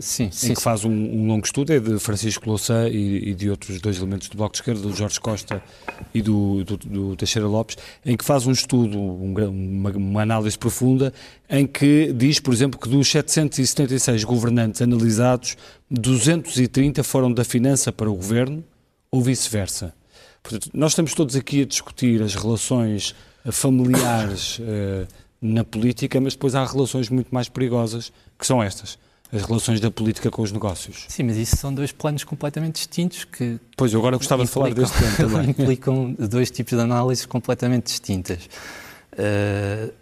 [0.00, 3.34] sim, sim, em que faz um, um, longo estudo, é de Francisco Louçã e, e,
[3.34, 5.62] de outros dois elementos do Bloco de Esquerda, do Jorge Costa
[6.12, 10.58] e do, do, do Teixeira Lopes, em que faz um estudo, um, uma, uma análise
[10.58, 11.12] profunda,
[11.48, 15.56] em que diz, por exemplo, que dos 776 governantes analisados,
[15.90, 18.64] 230 foram da finança para o governo,
[19.16, 19.94] ou vice-versa.
[20.42, 23.14] Portanto, nós estamos todos aqui a discutir as relações
[23.50, 25.08] familiares uh,
[25.40, 28.98] na política, mas depois há relações muito mais perigosas, que são estas.
[29.32, 31.04] As relações da política com os negócios.
[31.08, 33.58] Sim, mas isso são dois planos completamente distintos que.
[33.76, 35.50] Pois, eu agora gostava de falar deste tema também.
[35.50, 38.48] implicam dois tipos de análises completamente distintas.
[39.14, 39.92] Uh,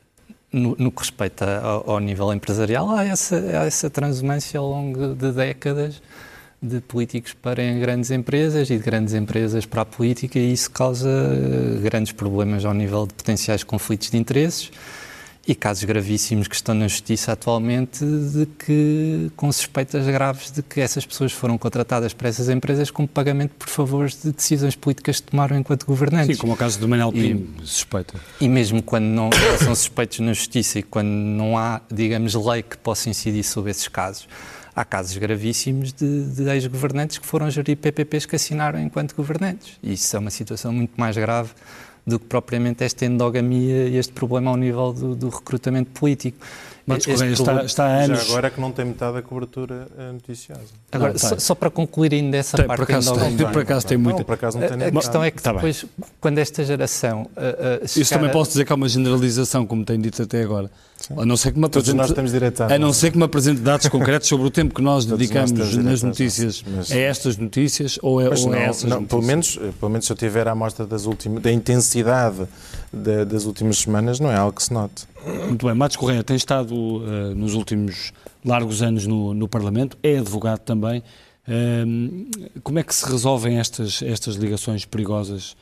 [0.52, 5.14] no, no, que respeita ao, ao, nível empresarial, há essa, há essa transumância ao longo
[5.14, 6.00] de décadas
[6.64, 11.08] de políticos para grandes empresas e de grandes empresas para a política e isso causa
[11.08, 14.70] eh, grandes problemas ao nível de potenciais conflitos de interesses
[15.46, 20.80] e casos gravíssimos que estão na justiça atualmente de que com suspeitas graves de que
[20.80, 25.30] essas pessoas foram contratadas para essas empresas como pagamento por favores de decisões políticas que
[25.30, 26.36] tomaram enquanto governantes.
[26.36, 28.14] Sim, como o caso do Manel Pinho, suspeita.
[28.40, 29.28] E mesmo quando não
[29.62, 33.88] são suspeitos na justiça e quando não há, digamos, lei que possa incidir sobre esses
[33.88, 34.26] casos,
[34.74, 39.78] há casos gravíssimos de, de ex-governantes que foram gerir PPPs que assinaram enquanto governantes.
[39.82, 41.50] E isso é uma situação muito mais grave
[42.06, 46.38] do que propriamente esta endogamia e este problema ao nível do, do recrutamento político.
[46.86, 48.24] Matos Correia está, está há anos...
[48.24, 50.60] Já agora é que não tem metade da cobertura eh, noticiosa.
[50.92, 52.80] Agora, não, só, só, para concluir ainda essa tem, parte...
[52.80, 54.18] Por acaso, tem, por acaso tem muita...
[54.18, 56.08] Não, por acaso não tem a, a questão é que tá depois, bem.
[56.20, 57.22] quando esta geração...
[57.22, 58.32] Uh, uh, Isso também a...
[58.32, 60.70] posso dizer que há uma generalização, como tem dito até agora.
[61.06, 61.14] Sim.
[61.18, 63.24] A não ser que me apresente, nós temos direito a, a não ser que me
[63.24, 66.90] apresente dados concretos sobre o tempo que nós dedicamos nós nas notícias mas...
[66.90, 70.12] a estas notícias ou, é, ou não, a essas não, Pelo menos, pelo menos se
[70.12, 72.48] eu tiver a amostra das últimas, da intensidade
[72.90, 75.06] de, das últimas semanas, não é algo que se note.
[75.46, 75.74] Muito bem.
[75.74, 78.10] Matos Correia tem estado uh, nos últimos
[78.42, 81.02] largos anos no, no Parlamento, é advogado também.
[81.46, 85.54] Uh, como é que se resolvem estas, estas ligações perigosas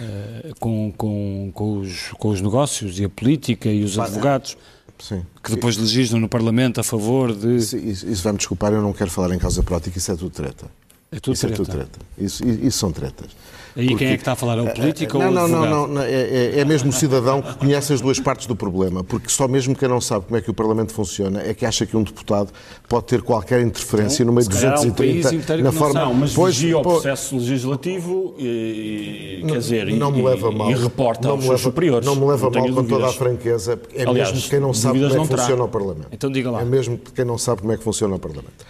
[0.00, 4.56] uh, com, com, com, os, com os negócios e a política e os advogados?
[5.00, 5.24] Sim.
[5.42, 7.56] Que depois legislam no Parlamento a favor de.
[7.56, 10.66] Isso, isso, vai-me desculpar, eu não quero falar em causa prática, isso é tudo treta.
[11.10, 11.62] É tudo isso treta.
[11.62, 11.98] é tudo treta.
[12.18, 13.30] Isso, isso são tretas.
[13.76, 14.58] Aí Porque, quem é que está a falar?
[14.58, 15.70] É o político não, ou o não, advogado?
[15.70, 19.04] Não, não, é, é, é mesmo o cidadão que conhece as duas partes do problema,
[19.04, 21.86] porque só mesmo quem não sabe como é que o Parlamento funciona é que acha
[21.86, 22.50] que um deputado
[22.88, 26.00] pode ter qualquer interferência então, no meio de 230 um na forma...
[26.00, 30.70] Não, mas pois, vigia o processo legislativo e, quer dizer, não e, me leva mal,
[30.70, 32.04] e reporta não aos seus superiores.
[32.04, 35.14] Não me leva mal com toda a franqueza, é Aliás, mesmo quem não sabe como
[35.14, 36.08] é que funciona o Parlamento.
[36.12, 36.60] Então diga lá.
[36.60, 38.66] É mesmo quem não sabe como é que funciona o Parlamento.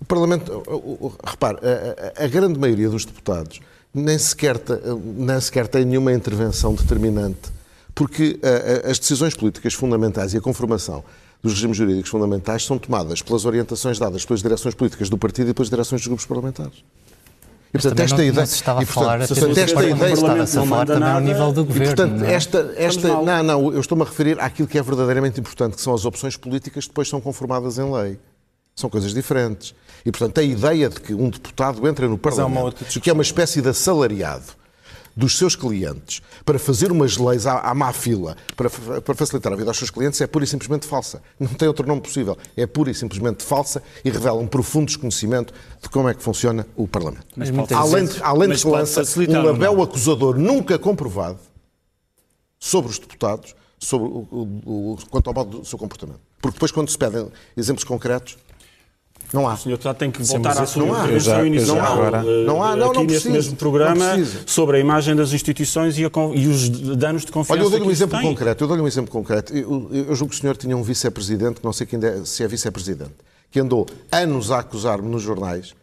[0.00, 0.62] O Parlamento,
[1.24, 3.60] repare, a, a, a grande maioria dos deputados
[3.96, 4.60] nem sequer,
[5.16, 7.50] nem sequer tem nenhuma intervenção determinante,
[7.94, 11.02] porque uh, as decisões políticas fundamentais e a conformação
[11.42, 15.54] dos regimes jurídicos fundamentais são tomadas pelas orientações dadas pelas direções políticas do partido e
[15.54, 16.84] pelas direções dos grupos parlamentares.
[17.68, 18.40] E, portanto, esta não, ideia.
[18.40, 21.52] Não se estava a falar e, portanto, esta ideia estava-se a falar também ao nível
[21.52, 21.84] do governo.
[21.84, 22.34] E, portanto, não é?
[22.34, 25.94] esta, esta, não, não, eu estou-me a referir àquilo que é verdadeiramente importante, que são
[25.94, 28.18] as opções políticas que depois são conformadas em lei.
[28.74, 29.74] São coisas diferentes.
[30.06, 33.24] E, portanto, a ideia de que um deputado entra no Parlamento e que é uma
[33.24, 34.44] espécie de assalariado
[35.16, 39.56] dos seus clientes para fazer umas leis à, à má fila, para, para, facilitar a
[39.56, 41.20] vida aos seus clientes, é pura e simplesmente falsa.
[41.40, 42.38] Não tem outro nome possível.
[42.56, 45.52] É pura e simplesmente falsa e revela um profundo desconhecimento
[45.82, 47.26] de como é que funciona o Parlamento.
[47.34, 51.40] Mas além de, além de que lança um label acusador nunca comprovado
[52.60, 56.20] sobre os deputados, sobre o, o, o, quanto ao modo do seu comportamento.
[56.40, 57.26] Porque depois, quando se pedem
[57.56, 58.36] exemplos concretos,
[59.32, 59.54] Não há.
[59.54, 61.06] O senhor tem que voltar à sua não há.
[61.08, 61.92] Eu já- intervenção eu já inicial.
[61.92, 64.04] agora- Não há, não, aqui não neste precisa, mesmo não programa
[64.46, 67.84] sobre a imagem das instituições e, a e os danos de confiança Olha, eu dou-lhe
[67.86, 68.28] um exemplo tem.
[68.28, 68.64] concreto.
[68.64, 69.52] Eu dou-lhe um exemplo concreto.
[69.56, 72.42] Eu, eu julgo que o senhor tinha um vice-presidente, que não sei quem é, se
[72.44, 73.12] é vice-presidente,
[73.50, 75.74] que andou anos a acusar-me nos jornais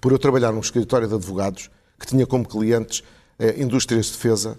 [0.00, 3.02] por eu trabalhar num escritório de advogados que tinha como clientes
[3.38, 4.56] eh, indústrias de defesa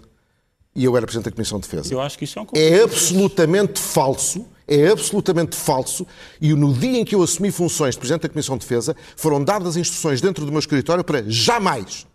[0.74, 1.92] e eu era presidente da Comissão de Defesa.
[1.92, 6.06] Eu acho que isso é um É absolutamente falso, é absolutamente falso,
[6.40, 9.42] e no dia em que eu assumi funções de Presidente da Comissão de Defesa, foram
[9.42, 12.06] dadas instruções dentro do meu escritório para jamais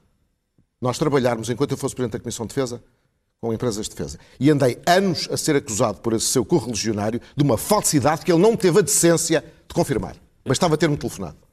[0.81, 2.81] nós trabalharmos, enquanto eu fosse Presidente da Comissão de Defesa,
[3.39, 4.19] com empresas de defesa.
[4.39, 8.41] E andei anos a ser acusado por esse seu correligionário de uma falsidade que ele
[8.41, 10.15] não teve a decência de confirmar.
[10.45, 11.46] Bastava ter-me telefonado.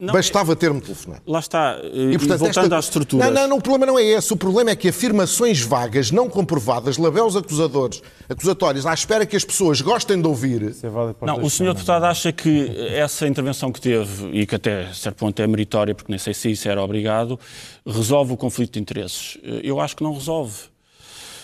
[0.00, 1.20] Não, Bastava ter-me telefonado.
[1.26, 1.78] Lá está.
[1.82, 3.26] eh, E, E, portanto, voltando esta- às estruturas.
[3.26, 4.32] Não, não, não, o problema não é esse.
[4.32, 9.44] O problema é que afirmações vagas, não comprovadas, labelos acusadores, acusatórios, à espera que as
[9.44, 10.62] pessoas gostem de ouvir.
[10.62, 14.30] Isso é válido para os Não, o senhor deputado acha que essa intervenção que teve,
[14.32, 17.38] e que até a certo ponto é meritória, porque nem sei se isso era obrigado,
[17.86, 19.36] resolve o conflito de interesses?
[19.44, 20.54] Eh, Eu acho que não resolve.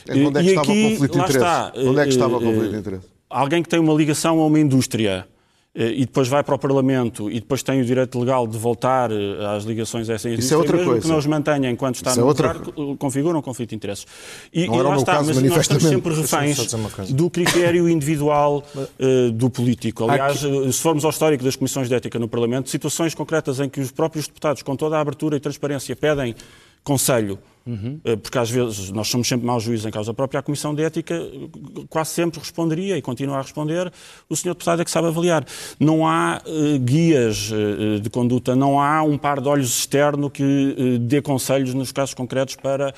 [0.09, 1.44] Onde é que E estava aqui, o conflito de lá interesse?
[1.46, 3.04] está, Onde é que estava o eh, conflito eh, de interesse?
[3.28, 5.36] Alguém que tem uma ligação a uma indústria eh,
[5.77, 9.14] e depois vai para o Parlamento e depois tem o direito legal de voltar eh,
[9.55, 11.03] às ligações a essa indústria, Isso é outra mesmo coisa.
[11.03, 13.77] que não os mantenha enquanto está Isso é no outra lugar, configura um conflito de
[13.77, 14.07] interesses.
[14.53, 16.74] E, Não e lá está, caso, mas nós estamos sempre reféns
[17.11, 18.64] do critério individual
[18.99, 20.09] eh, do político.
[20.09, 23.68] Aliás, eh, se formos ao histórico das comissões de ética no Parlamento, situações concretas em
[23.68, 26.35] que os próprios deputados, com toda a abertura e transparência, pedem
[26.83, 27.39] conselho,
[28.05, 30.83] eh, porque às vezes nós somos sempre maus juízes em causa própria, a Comissão de
[30.83, 31.49] Ética eh,
[31.89, 33.93] quase sempre responderia e continua a responder,
[34.29, 35.45] o senhor deputado é que sabe avaliar.
[35.79, 40.43] Não há eh, guias eh, de conduta, não há um par de olhos externo que
[40.43, 42.95] eh, dê conselhos nos casos concretos para,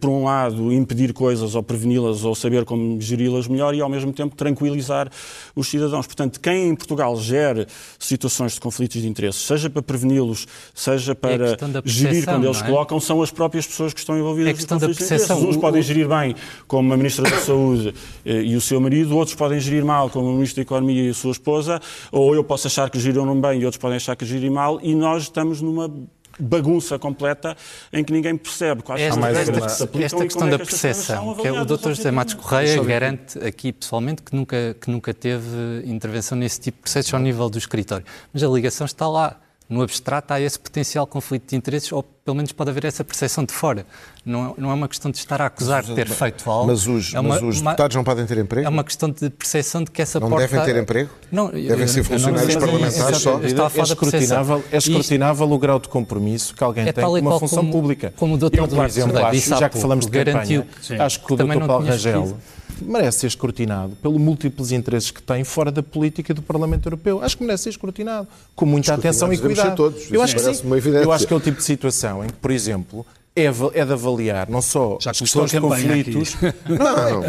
[0.00, 4.12] por um lado, impedir coisas ou preveni-las ou saber como geri-las melhor e, ao mesmo
[4.12, 5.10] tempo, tranquilizar
[5.54, 6.06] os cidadãos.
[6.06, 7.66] Portanto, quem em Portugal gere
[7.98, 12.60] situações de conflitos de interesses, seja para preveni-los, seja para questão da gerir quando eles
[12.60, 12.66] é?
[12.66, 15.40] colocam, são as próprias pessoas que estão envolvidas É questão da percepção.
[15.48, 16.34] Uns podem gerir bem,
[16.66, 20.28] como a Ministra da Saúde eh, e o seu marido, outros podem gerir mal, como
[20.28, 23.60] o Ministro da Economia e a sua esposa, ou eu posso achar que geriram bem
[23.60, 25.90] e outros podem achar que gerem mal, e nós estamos numa
[26.38, 27.56] bagunça completa
[27.92, 30.58] em que ninguém percebe quais Esta, são as mais aplicam esta e questão como é
[30.58, 31.88] da percepção, que é o Dr.
[31.88, 32.34] José Matos.
[32.34, 37.20] Correia garante aqui pessoalmente que nunca, que nunca teve intervenção nesse tipo de processos ao
[37.20, 38.04] nível do escritório.
[38.32, 39.40] Mas a ligação está lá.
[39.68, 43.44] No abstrato há esse potencial conflito de interesses, ou pelo menos pode haver essa percepção
[43.44, 43.84] de fora.
[44.24, 46.68] Não, não é uma questão de estar a acusar de ter feito algo.
[46.68, 48.64] Mas os, é uma- mas os uma- deputados não podem ter emprego?
[48.64, 50.46] É uma questão de percepção de que essa Não porta...
[50.46, 51.10] devem ter emprego?
[51.32, 53.40] Não, Devem eu- ser eu não funcionários mas parlamentares só?
[53.40, 57.58] É escrutinável, é escrutinável o grau de compromisso que alguém É tem com uma função
[57.58, 58.12] como- pública.
[58.16, 58.58] como o Dr.
[58.58, 61.86] Eu, por exemplo, acho, já que falamos de garantiu- campanha, acho que o não Paulo
[61.86, 62.36] Rangel.
[62.84, 67.22] Merece ser escrutinado pelos múltiplos interesses que tem fora da política do Parlamento Europeu.
[67.22, 69.76] Acho que merece ser escrutinado com muita atenção e cuidado.
[69.76, 70.10] todos.
[70.10, 70.62] Eu acho que sim.
[71.02, 73.06] Eu acho que é o tipo de situação em que, por exemplo,
[73.36, 77.22] é, é de avaliar não só Já as começou questões de a conflitos, Não,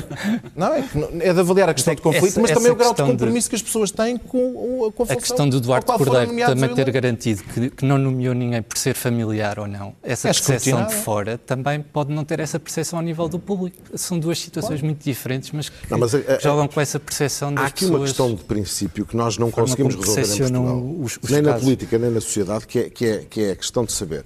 [0.55, 2.75] não, é, que não- é de avaliar a questão de conflito, essa- mas também o
[2.75, 5.21] grau de questão de- compromisso que as pessoas têm com, o- com a função A
[5.21, 9.59] questão do Duarte Cordeiro também ter garantido que, que não nomeou ninguém por ser familiar
[9.59, 13.27] ou não, essa É percepção de fora também pode não ter essa percepção ao nível
[13.27, 13.77] do público.
[13.95, 17.53] São duas situações muito diferentes, mas que Não, mas a- a- jogam com essa percepção
[17.53, 17.99] das Há aqui pessoas.
[17.99, 21.49] uma questão de princípio que nós não conseguimos resolver em Portugal, os- os nem na
[21.51, 21.63] casos.
[21.65, 24.23] política, nem na sociedade, que é, que é, que é a questão de saber.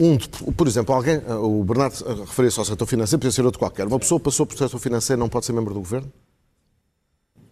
[0.00, 0.16] Um,
[0.52, 3.86] por exemplo, alguém, o Bernardo eh, referia-se ao setor financeiro, podia ser outro qualquer.
[3.86, 6.12] Uma pessoa passou por setor financeiro não pode ser membro do governo?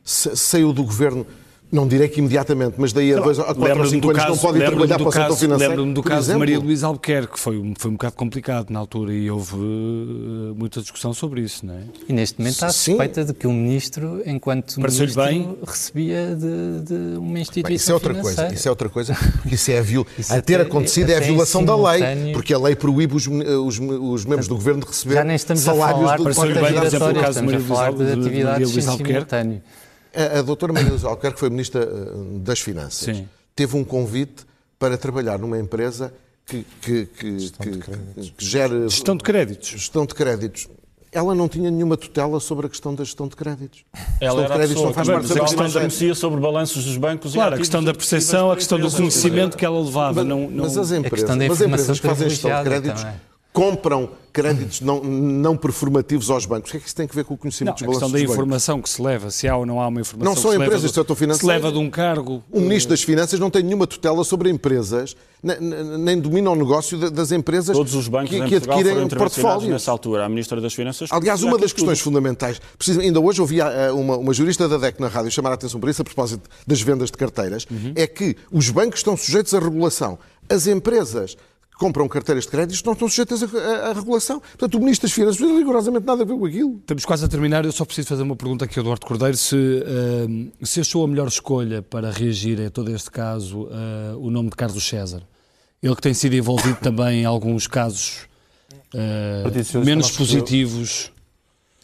[0.04, 1.26] Saiu do governo,
[1.70, 4.22] não direi que imediatamente, mas daí a dois a quatro ou Lembro-me cinco do anos
[4.22, 5.70] não caso, pode ir lembro-me trabalhar para o setor financeiro.
[5.72, 6.38] lembro-me do caso de exemplo.
[6.38, 10.52] Maria Luísa Albuquerque, que foi, um- foi um bocado complicado na altura e houve eh,
[10.56, 11.80] muita discussão sobre isso, não é?
[12.08, 15.56] E neste momento há suspeita de que o ministro, enquanto ministro, bem?
[15.66, 18.42] recebia de, de uma instituição Bem, isso é outra financeira.
[18.42, 19.16] coisa, isso é outra coisa,
[19.50, 20.06] isso é a, viol...
[20.18, 23.14] Isso a ter até- acontecido é a em violação da lei, porque a lei proíbe
[23.16, 26.18] os, os, os membros do governo de receber Já nem estamos a salários falar de
[26.18, 28.88] de Pareceu-lhe bem, por exemplo, o caso de estamos a Maria falar Luísa- de de
[28.88, 29.60] Albuquerque.
[30.16, 33.16] A, a doutora Maria Luísa Albuquerque foi Ministra eh, das Finanças.
[33.16, 33.28] Sim.
[33.54, 34.44] Teve um convite
[34.78, 36.12] para trabalhar numa empresa
[36.46, 37.70] que, que, que, que,
[38.32, 39.68] que gera Gestão de créditos.
[39.68, 40.68] gestão de créditos.
[41.12, 43.84] Ela não tinha nenhuma tutela sobre a questão da gestão de créditos.
[44.20, 46.96] Ela gestão era de créditos não faz que parte da questão da sobre balanços dos
[46.98, 48.98] bancos e Claro, a questão da percepção, a questão do empresas.
[49.00, 50.14] conhecimento que ela levava.
[50.16, 50.64] Mas, Não, não...
[50.64, 53.20] mas as empresas, questão da mas empresas que fazem gestão de créditos também.
[53.56, 56.68] Compram créditos não, não performativos aos bancos.
[56.68, 58.02] O que é que isso tem a ver com o Não, conhecimento a dos balanços
[58.02, 58.34] questão da dos bancos?
[58.34, 60.62] informação que se leva, se há ou não há uma informação Não são que se
[60.62, 61.40] empresas leva do setor financeiro.
[61.40, 62.44] Se leva de um cargo.
[62.52, 66.54] O Ministro das Finanças não tem nenhuma tutela sobre empresas, ne- ne- nem domina o
[66.54, 69.70] negócio da- das empresas Todos os bancos que, que adquirem portfólios.
[69.70, 70.26] nessa altura.
[70.26, 71.08] A Ministra das Finanças...
[71.10, 71.76] Aliás, uma das tudo.
[71.76, 75.52] questões fundamentais, precisa- ainda hoje ouvi ah, uma, uma jurista da DEC na rádio chamar
[75.52, 77.92] a atenção para isso, a propósito das vendas de carteiras, Uhum.
[77.96, 80.18] é que os bancos estão sujeitos à regulação.
[80.46, 81.38] As empresas
[81.78, 84.40] compram carteiras de créditos não estão sujeitas à, à- à regulação.
[84.40, 86.76] Portanto, o Ministro das Finanças não tem rigorosamente nada a ver com aquilo.
[86.80, 89.56] Estamos quase a terminar, eu só preciso fazer uma pergunta aqui ao Eduardo Cordeiro, se,
[89.56, 90.26] eh,
[90.64, 94.56] se achou a melhor escolha para reagir a todo este caso eh, o nome de
[94.56, 95.22] Carlos César.
[95.82, 98.26] Ele que tem sido envolvido também em alguns casos
[98.90, 101.12] Socialista menos positivos.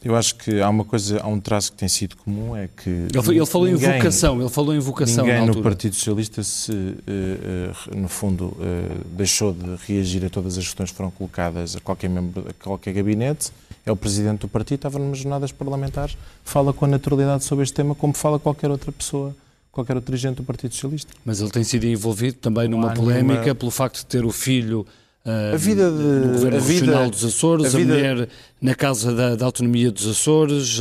[0.05, 2.89] Eu acho que há uma coisa, há um traço que tem sido comum, é que...
[2.91, 5.63] Ele, ele falou ninguém- em vocação, ele falou em vocação Ninguém no.
[5.63, 6.73] Partido Socialista se,
[7.07, 11.77] eh, eh, no fundo, eh, deixou de reagir a todas as questões que foram colocadas
[11.77, 13.51] a qualquer membro, a qualquer gabinete.
[13.87, 17.75] É o Presidente do Partido, estava numas jornadas parlamentares, fala com a naturalidade sobre este
[17.75, 19.35] tema como fala qualquer outra pessoa,
[19.73, 21.13] qualquer outro dirigente do Partido Socialista.
[21.25, 24.87] Mas ele tem sido envolvido também numa polémica nenhuma- pelo facto de ter o filho
[25.25, 28.29] A vida de- no Governo a vida- Regional dos Açores, a, a vida- mulher
[28.61, 30.81] na Casa da, da Autonomia dos Açores,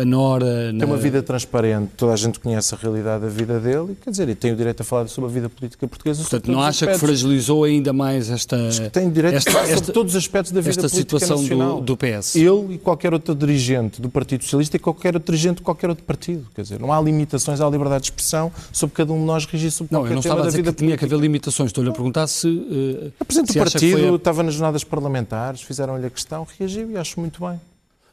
[0.00, 0.72] a Nora...
[0.72, 0.78] Na...
[0.80, 4.10] Tem uma vida transparente, toda a gente conhece a realidade da vida dele, e, quer
[4.10, 6.20] dizer, e tem o direito a falar sobre a vida política portuguesa.
[6.22, 8.56] Portanto, não acha que fragilizou ainda mais esta,
[8.92, 11.80] Tem direito esta, a falar sobre todos os aspectos da vida esta política situação nacional.
[11.80, 12.36] do, do PS?
[12.36, 16.04] Ele e qualquer outro dirigente do Partido Socialista e qualquer outro dirigente de qualquer outro
[16.04, 16.46] partido.
[16.54, 19.70] Quer dizer, não há limitações à liberdade de expressão sobre cada um de nós regir
[19.72, 21.06] sobre Não, qualquer eu não estava a dizer que tinha que política.
[21.06, 21.68] haver limitações.
[21.70, 22.46] Estou-lhe a perguntar se.
[22.48, 26.90] eh, O Presidente do que partido a- estava nas jornadas parlamentares, fizeram-lhe a questão, reagiu
[26.90, 27.60] e acho muito bem.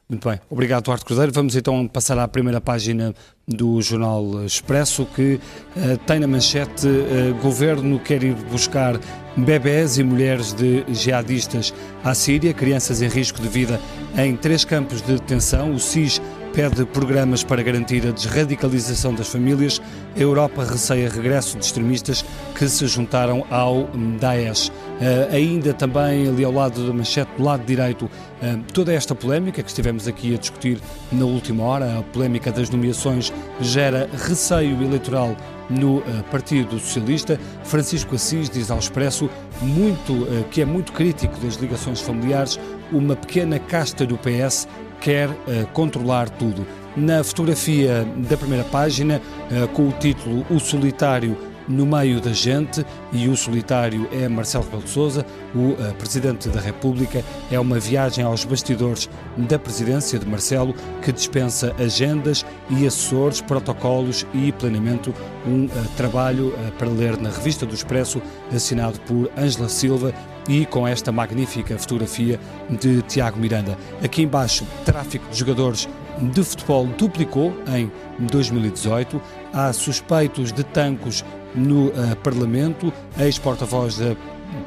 [0.09, 0.39] Muito bem.
[0.49, 1.31] Obrigado, Duarte Cruzeiro.
[1.31, 3.13] Vamos então passar à primeira página
[3.47, 5.39] do Jornal Expresso, que
[5.75, 8.99] eh, tem na manchete eh, Governo quer ir buscar
[9.35, 11.73] bebés e mulheres de jihadistas
[12.03, 13.79] à Síria, crianças em risco de vida
[14.15, 15.73] em três campos de detenção.
[15.73, 16.21] O SIS
[16.53, 19.81] pede programas para garantir a desradicalização das famílias.
[20.15, 22.23] A Europa receia regresso de extremistas
[22.55, 23.89] que se juntaram ao
[24.19, 24.71] Daesh.
[25.01, 28.09] Eh, ainda também ali ao lado da manchete, do lado direito,
[28.41, 30.79] eh, toda esta polémica que estivemos aqui a discutir
[31.11, 35.35] na última hora, a polémica das nomeações gera receio eleitoral
[35.71, 37.39] no eh, Partido Socialista.
[37.63, 39.27] Francisco Assis diz ao Expresso
[39.59, 42.59] muito, que é muito crítico das ligações familiares,
[42.91, 44.67] uma pequena casta do PS
[45.03, 46.65] quer eh, controlar tudo.
[46.95, 51.37] Na fotografia da primeira página, eh, com o título O Solitário
[51.67, 55.25] no meio da gente, e o solitário é Marcelo Rebelo de Sousa,
[55.55, 61.11] o eh, Presidente da República, é uma viagem aos bastidores da presidência de Marcelo, que
[61.11, 65.13] dispensa agendas e assessores, protocolos e planeamento,
[65.45, 68.21] um eh, trabalho eh, para ler na revista do Expresso,
[68.53, 70.13] assinado por Ângela Silva,
[70.47, 72.39] e com esta magnífica fotografia
[72.69, 73.77] de Tiago Miranda.
[74.03, 75.87] Aqui embaixo, tráfico de jogadores
[76.21, 79.21] de futebol duplicou em 2018.
[79.53, 81.23] Há suspeitos de tancos
[81.55, 82.91] no eh, Parlamento.
[83.17, 84.15] Ex-porta-voz da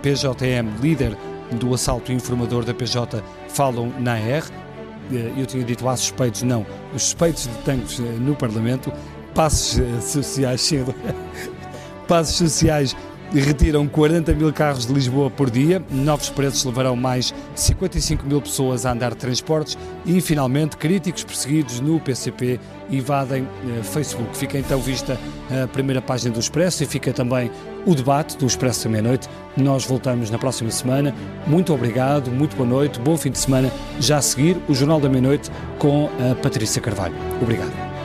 [0.02, 1.16] PJM, líder
[1.52, 4.44] do assalto informador da PJ, falam na R.
[5.12, 6.66] Eh, Eu tinha dito há suspeitos, não.
[6.94, 8.92] Os suspeitos de tancos eh, no Parlamento.
[9.34, 10.94] Passos eh, sociais cedo.
[12.08, 12.96] Passos sociais
[13.32, 15.82] retiram 40 mil carros de Lisboa por dia.
[15.90, 19.76] Novos preços levarão mais 55 mil pessoas a andar de transportes.
[20.04, 24.36] E, finalmente, críticos perseguidos no PCP invadem eh, Facebook.
[24.36, 25.18] Fica então vista
[25.62, 27.50] a primeira página do Expresso e fica também
[27.86, 29.28] o debate do Expresso da Meia-Noite.
[29.56, 31.14] Nós voltamos na próxima semana.
[31.46, 33.72] Muito obrigado, muito boa noite, bom fim de semana.
[34.00, 37.14] Já a seguir, o Jornal da Meia-Noite com a Patrícia Carvalho.
[37.40, 37.95] Obrigado.